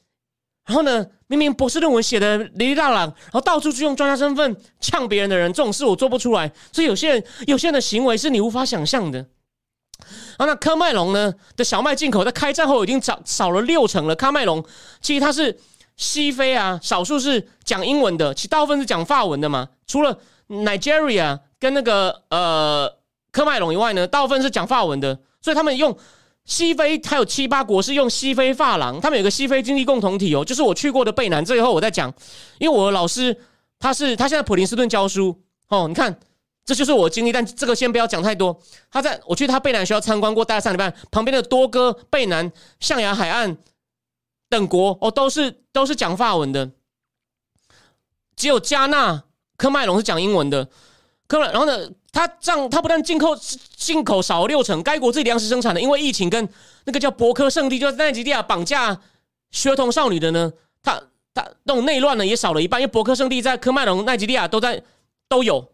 [0.68, 1.04] 然后呢？
[1.30, 6.50] 明明博士论文写的哩哩啦啦，然后到处去用专家身份呛别人的人，这种事我做不出来。
[6.72, 9.26] 所以有些人，有些人的行为是你无法想象的。
[10.38, 14.16] 啊，那科麦隆呢的小麦进口在开战后已经少少了六成了。
[14.16, 14.64] 科麦隆
[15.02, 15.58] 其实它是
[15.98, 19.68] 西非啊，少数是讲英文的，其大部分是讲法文的嘛。
[19.86, 22.90] 除了 Nigeria 跟那个呃
[23.32, 25.94] 科麦隆以外呢，大部分是讲法文的，所以他们用。
[26.48, 31.44] 西非还有七八国是用西非发廊，他们有个西非经济共同体哦，就是我去过的贝南。
[31.44, 32.12] 最后我再讲，
[32.58, 33.38] 因为我的老师
[33.78, 36.18] 他是他现在普林斯顿教书哦，你看
[36.64, 38.58] 这就是我经历，但这个先不要讲太多。
[38.90, 43.58] 他在我去他贝南学校参观过，大概三礼拜，旁边的多哥、贝南、象牙海岸
[44.48, 46.70] 等国哦，都是都是讲法文的，
[48.34, 49.24] 只有加纳
[49.58, 50.70] 科麦隆是讲英文的。
[51.26, 51.90] 科然后呢？
[52.18, 53.28] 他这样，他不但进口
[53.76, 56.48] 进口少了六成，该国自己粮食生产的，因为疫情跟
[56.84, 58.98] 那个叫博科圣地，就是奈及利亚绑架
[59.52, 60.52] 学童少女的呢，
[60.82, 61.00] 他
[61.32, 64.82] 他那种内乱呢也少了一半，因为博科圣地在科麦隆、奈及利亚都在
[65.28, 65.64] 都有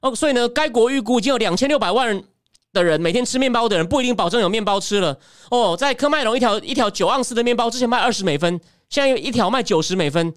[0.00, 2.24] 哦，所以呢，该国预估已经有两千六百万
[2.72, 5.18] 的人每天吃面包的人不一定保证有面包吃了
[5.50, 8.58] 哦，在科麦隆一条一条九盎司的面包之前卖二十美分，
[8.88, 10.32] 现在一条卖九十美分，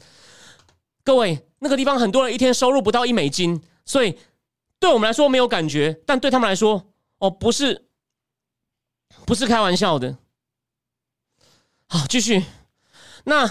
[1.05, 4.13] 各位那个地方很多人一天收入不到一美金，所以。
[4.81, 7.85] 对我们来说没有感觉，但对他们来说，哦，不是，
[9.27, 10.17] 不是开玩笑的。
[11.87, 12.43] 好，继续。
[13.25, 13.47] 那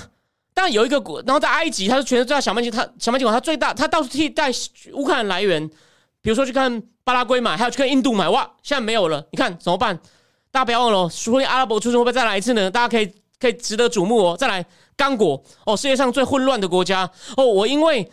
[0.52, 4.50] 当然有一个国，然后在埃及，它是全世界小麦金，它小麦金它最大，它到处替代
[4.92, 5.70] 乌克兰来源。
[6.20, 9.24] 比如说去看巴拉圭买，还有去看印度买，哇，现在没有了。
[9.30, 9.96] 你看怎么办？
[10.50, 12.68] 大家不要忘了，说不定阿拉伯出生会不会再来一次呢？
[12.68, 13.06] 大家可以
[13.38, 14.36] 可以值得瞩目哦。
[14.36, 14.66] 再来，
[14.96, 18.10] 刚果哦，世界上最混乱的国家哦，我因为。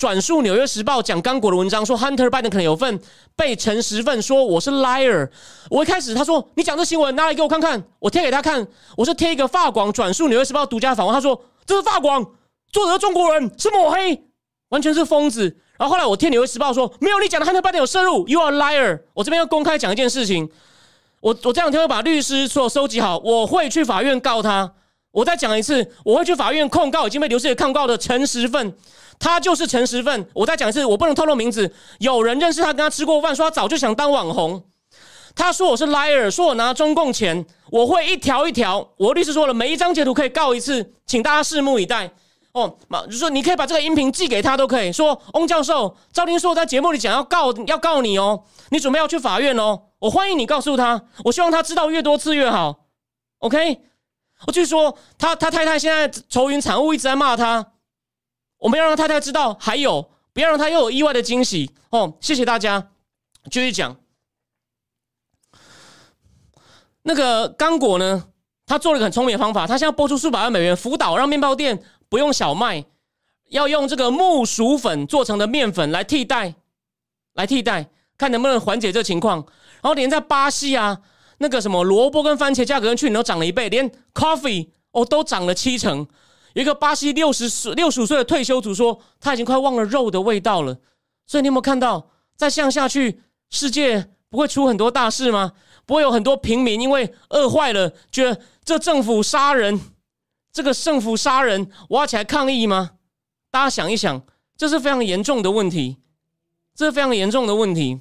[0.00, 2.98] 转述《纽约时报》讲刚果的文章，说 Hunter Biden 可能有份
[3.36, 5.28] 被陈时份说我是 liar。
[5.68, 12.24] 我一开始他说你讲这新闻拿来给我看看，我贴给他看，我是贴一个法广转述《纽约时报》独家访问，他说这是法广，
[12.72, 14.24] 作者是中国人，是抹黑，
[14.70, 15.54] 完全是疯子。
[15.76, 19.00] 然后后来我贴《纽约时报》说没有你讲的 Hunter Biden 有摄入，You are liar。
[19.12, 20.48] 我这边要公开讲一件事情，
[21.20, 24.72] 我我这两天会把律师所收集好，我会去法院告他。
[25.12, 28.74] 我再讲一次，我会去法院控告已经被刘世杰控告的陈时份。
[29.18, 30.26] 他就是陈时奋。
[30.32, 31.70] 我再讲一次，我不能透露名字。
[31.98, 34.62] 有人认识他，跟他吃过饭，说他早就想当网红。
[35.34, 37.44] 他说我是 liar，说我拿中共钱。
[37.70, 42.10] 我会一条一条，我律师说了，每一张截图可以告一次，请大家拭目以待。
[42.52, 45.20] 哦，马就说你可以把这个音频寄给他，都可以说。
[45.34, 49.82] 翁教授，赵丁硕在节目里讲要告要告你哦，你准备要去法院哦。
[49.98, 52.86] 我欢迎你告诉他，我希望他知道越多次越好。
[53.38, 53.80] OK，
[54.46, 57.72] 我就说他他太太现在愁云惨雾，一直在骂他。
[58.58, 62.14] 我们要让太太知道，还有不要让他又有意外的惊喜哦！
[62.20, 62.88] 谢谢大家，
[63.50, 63.96] 继续讲。
[67.02, 68.28] 那个刚果呢，
[68.66, 72.84] 他做了个很聪明的方法，他现在拨出数百万美元辅导，让面包店不用小麦，
[73.48, 76.54] 要用这个木薯粉做成的面粉来替代，
[77.32, 77.88] 来替代，
[78.18, 79.38] 看能不能缓解这情况。
[79.80, 81.00] 然后连在巴西啊，
[81.42, 86.06] 那个什么萝卜跟番茄价格跟去年都涨了一倍，连 coffee 哦都涨了七成。
[86.52, 90.76] 有一个巴西六十岁六十五岁的退休族说，他已经快忘了肉的味道了。
[91.26, 95.52] 所以你有没有看到，再这样下去，世界不会出很多大事吗？
[95.86, 99.80] 不会有很多平民因为饿坏了，觉得这政府杀人，
[100.52, 102.90] 这个政府杀人，我要起来抗议吗？
[103.50, 104.22] 大家想一想，
[104.58, 105.96] 这是非常严重的问题，
[106.74, 108.00] 这是非常严重的问题。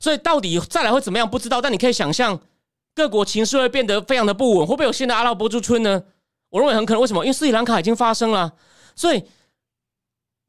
[0.00, 1.60] 所以到底再来会怎么样，不知道。
[1.60, 2.38] 但你可以想象，
[2.94, 6.02] 各国情势会变得非常的不稳，会不会有新的阿拉伯之春呢？
[6.50, 7.00] 我认为很可能。
[7.00, 7.24] 为什么？
[7.24, 8.52] 因为斯里兰卡已经发生了，
[8.94, 9.20] 所以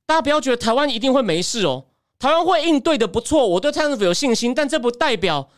[0.06, 1.86] 大家不要觉得台湾一定会没事哦。
[2.18, 4.54] 台湾会应对的不错，我对蔡政府有信心。
[4.54, 5.50] 但这不代表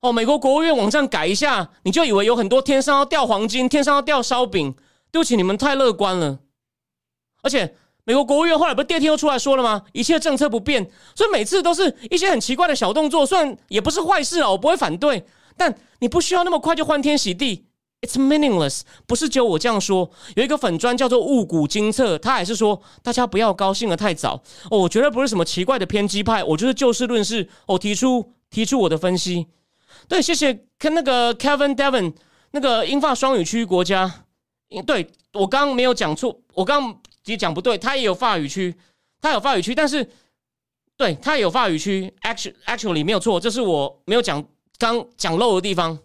[0.00, 4.74] 哦，美国国务院网站改一下，你就以为有很多天上要掉黄金，天上要掉烧饼。
[5.10, 6.38] 对不起，你们太乐观了。
[7.42, 7.74] 而且
[8.08, 9.82] 美国国务院后来不是第二天又出来说了吗？
[9.92, 13.26] 一切政策不变，所以每次都是一些很奇怪的小动作。
[13.26, 15.22] 虽然也不是坏事啊，我不会反对，
[15.58, 17.66] 但你不需要那么快就欢天喜地。
[18.00, 20.10] It's meaningless，不是只有我这样说。
[20.36, 24.42] 有一个粉砖叫做雾谷金策，他还是说大家不要高兴的太早。
[24.70, 27.46] 哦，我觉得不是什么奇怪的偏激派，我就是就事论事。
[27.66, 29.48] 我提出提出我的分析。
[30.08, 32.14] 对，谢谢跟那个 Kevin Devon
[32.52, 34.24] 那个英法双语区国家。
[34.86, 38.74] 对我刚刚没有讲错，我刚你讲不对，他也有法语区，
[39.20, 40.10] 他有法语区，但是
[40.96, 42.12] 对他也有法语区。
[42.22, 44.42] Actually actually 没有错，这是我没有讲
[44.78, 45.98] 刚讲漏的地方。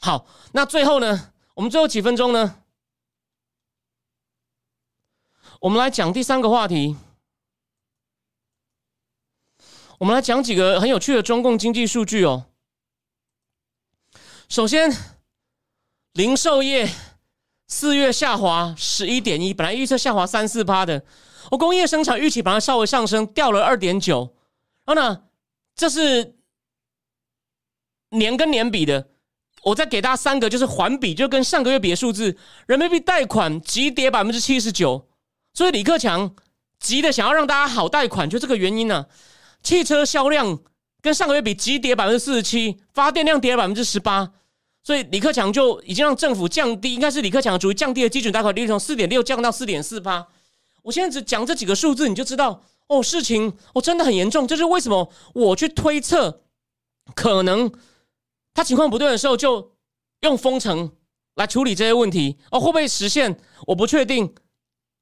[0.00, 1.32] 好，那最后呢？
[1.54, 2.62] 我们最后几分钟呢？
[5.60, 6.96] 我们来讲第三个话题。
[9.98, 12.46] 我们来讲几个很有趣的中共经济数据哦。
[14.48, 14.90] 首先，
[16.12, 16.88] 零售业
[17.66, 21.02] 四月下滑十一点一，本来预测下滑三四趴的，
[21.50, 24.34] 我工业生产预期把它稍微上升，掉了二点九。
[24.84, 25.22] 然后呢，
[25.74, 26.36] 这是
[28.10, 29.08] 年跟年比的。
[29.62, 32.36] 我再给大家三个，就是环比，就跟上个月比的数字，
[32.66, 35.08] 人民币贷款急跌百分之七十九，
[35.54, 36.36] 所以李克强
[36.78, 39.06] 急的想要让大家好贷款，就这个原因呢。
[39.62, 40.58] 汽车销量
[41.00, 44.32] 跟上个月比急跌百分之四十七，发电量跌了百分之十八，
[44.84, 50.28] 所以李克强就已经让政府降低，应该是李克强主意降低的基准贷款利率从四点六降到四点四八。
[50.82, 56.42] 我现在只讲这几个数字，你就知道哦，事情哦真的很严重，这是为什么我去推测
[57.14, 57.72] 可能。
[58.52, 59.72] 他情况不对的时候，就
[60.20, 60.92] 用封城
[61.34, 63.36] 来处理这些问题哦，会不会实现？
[63.66, 64.32] 我不确定，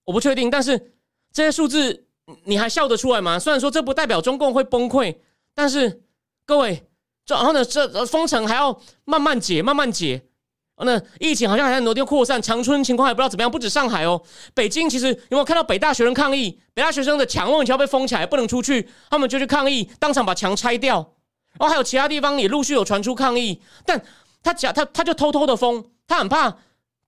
[0.05, 0.49] 我不确定。
[0.49, 0.95] 但是
[1.33, 2.07] 这些数字
[2.45, 3.39] 你还笑得出来吗？
[3.39, 5.17] 虽然说这不代表中共会崩溃，
[5.55, 6.03] 但是
[6.47, 6.87] 各位，
[7.25, 10.23] 这然后呢，这封城还要慢慢解，慢慢解。
[10.85, 14.21] 那疫情好像还在挪地扩散，长春情况还不知道怎么样，不止上海哦，
[14.53, 16.59] 北京其实有没有看到北大学生抗议？
[16.75, 20.97] 北大学生的墙望桥被封起来，不能出去，他们就去抗议，当场把墙拆掉。
[21.59, 24.03] 然后还有其他地方也陆续有传出抗议，但
[24.43, 26.57] 他假他他就偷偷的封，他很怕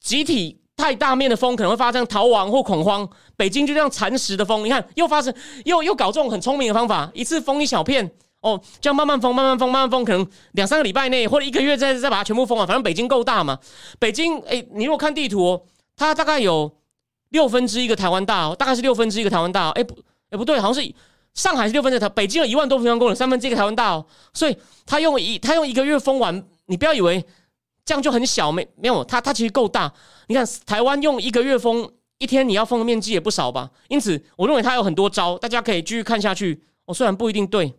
[0.01, 3.09] 集体太大面的封可能会发生逃亡或恐慌。
[3.37, 5.35] 北京就这样蚕食的封，你看又发生
[5.65, 8.09] 又又搞这种很聪明的方法，一次封一小片
[8.45, 13.59] 哦，这样慢慢封慢慢封慢慢封，可能两三个礼拜内或者一个月再再把它全部封完，反正北京够大嘛。
[13.99, 15.63] 北京哎，你如果看地图，哦，
[15.97, 16.71] 它大概有
[17.31, 19.71] 六分之一个台湾大哦，大概是六分之一个台湾大。
[19.71, 19.97] 哎不
[20.29, 20.95] 哎不对，好像是。
[21.35, 27.25] 上海是六分之台，北京有一万多平方公里，三分之一个台湾大哦，所以他用一他用一个月封完，你不要以为
[27.85, 29.93] 这样就很小，没没有，他他其实够大。
[30.29, 33.69] 你看台湾用一个月封一天，你要封的面积也不少吧？
[33.89, 36.63] 因此，我认为他有很多招，大家可以继续看下去。
[36.85, 37.75] 我虽然不一定对，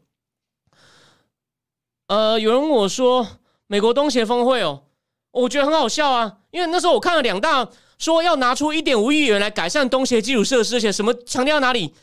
[2.07, 3.27] 呃，有人问我说
[3.67, 4.83] 美国东协峰会哦，
[5.31, 11.93] 我觉得很好笑啊，因为那时候我看了两大说要拿出一点五亿元来改善东协基础设施，而且什么强调哪里。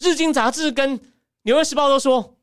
[0.00, 0.98] 日经杂志跟
[1.42, 2.34] 纽约时报都说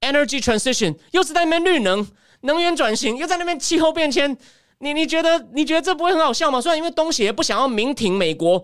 [0.00, 2.06] ，energy transition 又是在那边绿能
[2.42, 4.36] 能源转型，又在那边气候变迁。
[4.80, 6.60] 你你觉得你觉得这不会很好笑吗？
[6.60, 8.62] 虽然因为东协不想要明挺美国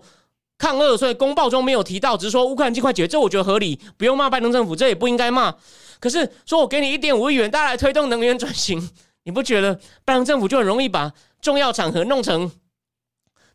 [0.59, 5.55] 抗俄，所以公报中没有提到，只是说乌克兰尽快解决，这我觉得合理，不用骂拜登政府，这也不应该骂。
[5.99, 8.89] 可是说我给你一点五亿元，大家来推动能源转型，
[9.23, 12.51] 你不觉得拜登政府就很容易把重要场合弄成？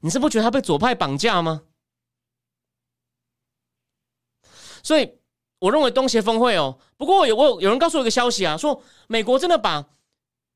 [0.00, 1.62] 你是不觉得他被左派绑架吗？
[4.82, 5.14] 所以，
[5.60, 9.86] 我认为东协峰会哦，不过有我有人告诉我一个消息啊，说美国真的把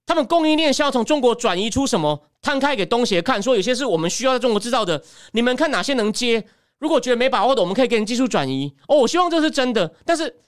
[0.04, 6.46] 他们供应链需要从中国转移出什么摊开给东协看，说有些是我们需要在中国制造的，你们看哪些能接？
[6.78, 8.76] 如果觉得没把握的，我们可以给你技术转移。
[8.86, 10.42] 哦，我希望这是真的，但是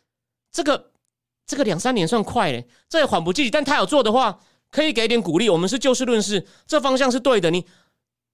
[0.52, 0.89] 这个
[1.50, 3.50] 这个两三年算快嘞，这也缓不济急。
[3.50, 4.38] 但他有做的话，
[4.70, 5.50] 可以给点鼓励。
[5.50, 7.50] 我们是就事论事，这方向是对的。
[7.50, 7.66] 你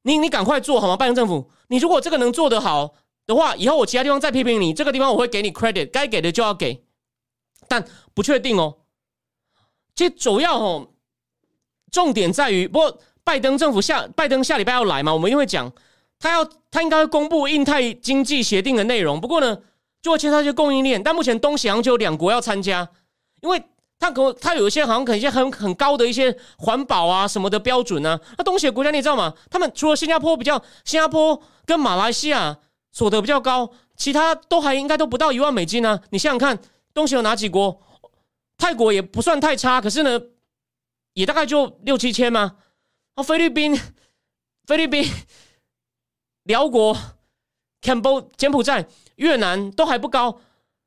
[0.02, 0.96] 你你赶快做好吗？
[0.96, 2.94] 拜登政府，你如果这个能做得好。
[3.26, 6.80] 的话，以后我其他地方再批评你，这个地方我会给你 credit，该给的就要给，
[7.66, 8.76] 但不确定哦。
[9.96, 10.90] 其实主要哦，
[11.90, 15.72] 重点在于，不过拜登政府下拜登下礼拜要来嘛，我们一定会讲，
[16.20, 19.20] 他要他应该会公布印太经济协定的内容。
[19.20, 19.58] 不过呢，
[20.00, 22.88] 就会牵涉一些供应链，但目前东西洋就有两国要参加，
[23.46, 23.64] 因为
[23.98, 28.18] 他可他有一些好像可能一些很很高的一些环保啊什么的标准呢。
[28.36, 29.32] 那东协国家你知道吗？
[29.48, 32.58] 他们除了新加坡比较，新加坡跟马来西亚
[32.90, 36.00] 所得比较高，其他都还应该都不到一万美金呢。
[36.10, 36.58] 你想想看，
[36.92, 37.80] 东协有哪几国？
[38.58, 40.20] 泰国也不算太差，可是呢，
[41.12, 42.56] 也大概就六七千吗？
[43.14, 43.78] 啊，菲律宾、
[44.66, 45.08] 菲律宾、
[46.44, 46.96] 辽国、
[47.80, 50.40] cambo、 柬埔寨、越南都还不高。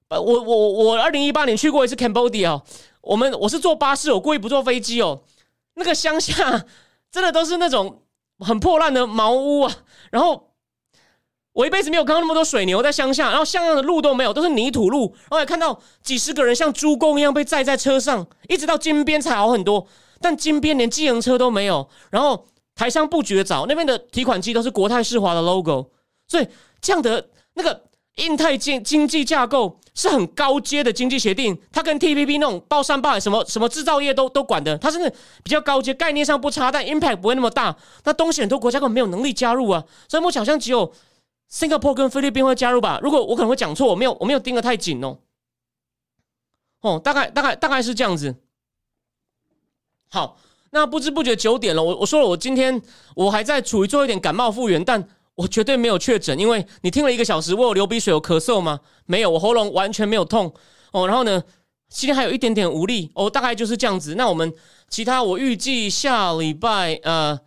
[0.09, 2.61] 呃，我我我二零一八年去过一次 Cambodia，
[3.01, 5.23] 我们我是坐巴士，我故意不坐飞机哦。
[5.75, 6.65] 那个乡下
[7.11, 8.03] 真的都是那种
[8.39, 9.75] 很破烂的茅屋啊，
[10.11, 10.47] 然后。
[11.51, 15.13] 我一辈子没有看到那么多水牛在乡下，然后像样的路都没有，都是泥土路。
[15.23, 19.85] 然后还看到几十个人像猪公一样被载在车上，一直到金边才好很多。
[20.21, 25.89] 但金边连机行车都没有，然后台商布局的早，那边的提款机都是国泰世华的 logo。
[26.27, 26.47] 所以
[26.79, 35.09] 这样的那个印太经经济架构是很高阶的经济协定，它跟 T P P 那种包山包海什么什么制造业都都管的，它是那
[35.43, 37.75] 比较高阶，概念上不差，但 impact 不会那么大。
[38.03, 40.93] 那东西很多国家根本没有能力加入啊，所以我想象只有。
[41.51, 42.99] Singapore 跟菲律宾会加入吧？
[43.01, 45.17] 如果我可能会讲错，我没有我没有盯得太紧哦。
[46.81, 48.35] 哦，大概大概大概是这样子。
[50.11, 50.37] 好，
[50.69, 52.79] 那不知不觉九点了，我我说了，我今天
[53.15, 55.03] 我还在处于做一点感冒复原，但
[55.39, 58.81] 我绝对没有确诊，因为你听了一个小时，我有流鼻水有咳嗽吗？
[59.05, 60.53] 没有，我喉咙完全没有痛
[60.91, 61.07] 哦。
[61.07, 61.41] 然后呢，
[61.87, 64.15] 今天还有一点点无力哦，大概就是这样子。
[64.15, 64.53] 那我们
[64.89, 67.39] 其他我预计下礼拜呃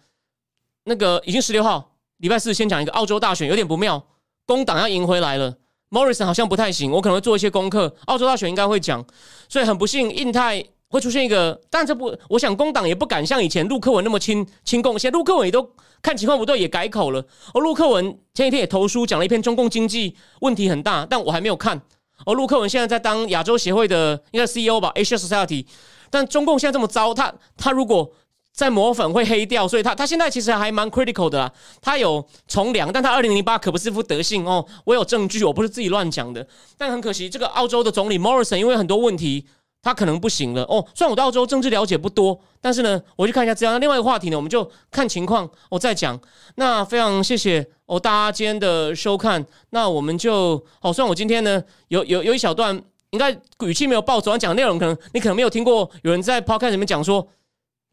[0.85, 1.91] 那个已经十六号。
[2.17, 4.03] 礼拜四先讲一个澳洲大选，有点不妙，
[4.47, 5.55] 工党要赢回来了
[5.91, 7.95] ，Morrison 好像不太行，我可能会做一些功课。
[8.07, 9.05] 澳洲大选应该会讲，
[9.51, 15.69] 所以很不幸，印太会出现一个，但这不，我想工党也不敢像以前陆克文那么亲亲共，现在陆克文也都
[16.03, 17.25] 看情况不对，也改口了。
[17.55, 21.81] 而陆克文前几天也投书讲了一篇中共经济问题很大，但我还没有看。
[22.27, 25.67] 而陆克文现在在当亚洲协会的应该 CEO 吧，Asia Society，
[26.11, 28.13] 但中共现在这么糟，他他如果。
[28.55, 31.51] 在磨粉会黑掉，所以他他现在其实还蛮 critical 的啦。
[31.81, 34.63] 他有从良，但他二零零八可不是副德性哦。
[34.85, 36.47] 我有证据，我不是自己乱讲的。
[36.77, 39.47] 但很可惜，这个澳洲的总理 Morrison 因为很多问题，
[39.83, 40.83] 他可能不行了哦。
[40.95, 43.73] 虽然我对澳洲政治了解不多，但是呢，我去看一下资料。
[43.73, 46.19] 那另外一个话题呢，我们就看情况，我再讲。
[46.55, 49.45] 那非常谢谢哦，大家今天的收看。
[49.71, 52.81] 那我们就哦，虽然我今天呢有有有一小段，
[53.11, 53.31] 应该
[53.65, 57.29] 语气没有暴走，讲内容可能你可能没有听过，有人在 podcast 里面讲说。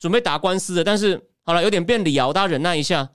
[0.02, 3.10] 准备打官司的，但是好了，有点变理啊，大家忍耐一下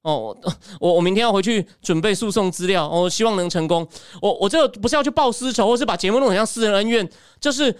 [0.00, 0.34] 哦。
[0.80, 3.86] 我我明天要回去准备诉讼资料，我希望能成功。
[4.22, 7.06] 我我这个不是要去报私仇，或是把节目弄成像私人恩怨，
[7.38, 7.70] 就是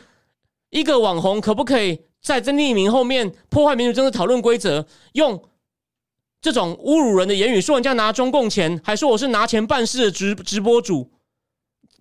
[0.72, 5.40] 一个网红可不可以在这匿名后面破坏民主政治讨论规则，用
[6.40, 11.12] 这种侮辱人的言语说人家拿中共钱，还说我是拿钱办事的直直播主。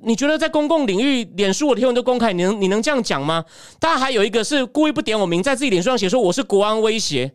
[0.04, 3.44] 你觉得在公共领域，脸书我的贴文都公开，你能你能这样讲吗？
[3.78, 7.34] 当然还有一个是故意不点我名，在自己脸书上写说我是国安威胁。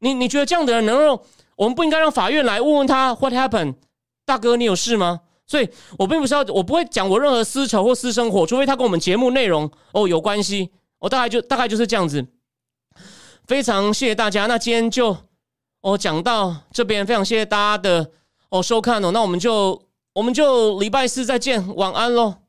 [0.00, 1.20] 你你觉得这样的人能让
[1.54, 3.74] 我们不应该让法院来问问他 What happened？
[4.24, 5.20] 大哥，你有事吗？
[5.52, 10.70] 所以我并不是要，我不会讲我任何私仇或私生活，除非他跟我们节目内容哦有关系。
[10.98, 12.26] 我大概就大概就是这样子。
[13.46, 15.14] 非常谢谢大家，那今天就
[15.82, 18.10] 哦讲到这边，非常谢谢大家的
[18.48, 19.82] 哦收看哦，那我们就。
[20.14, 22.41] 我们就礼拜四再见，晚安喽。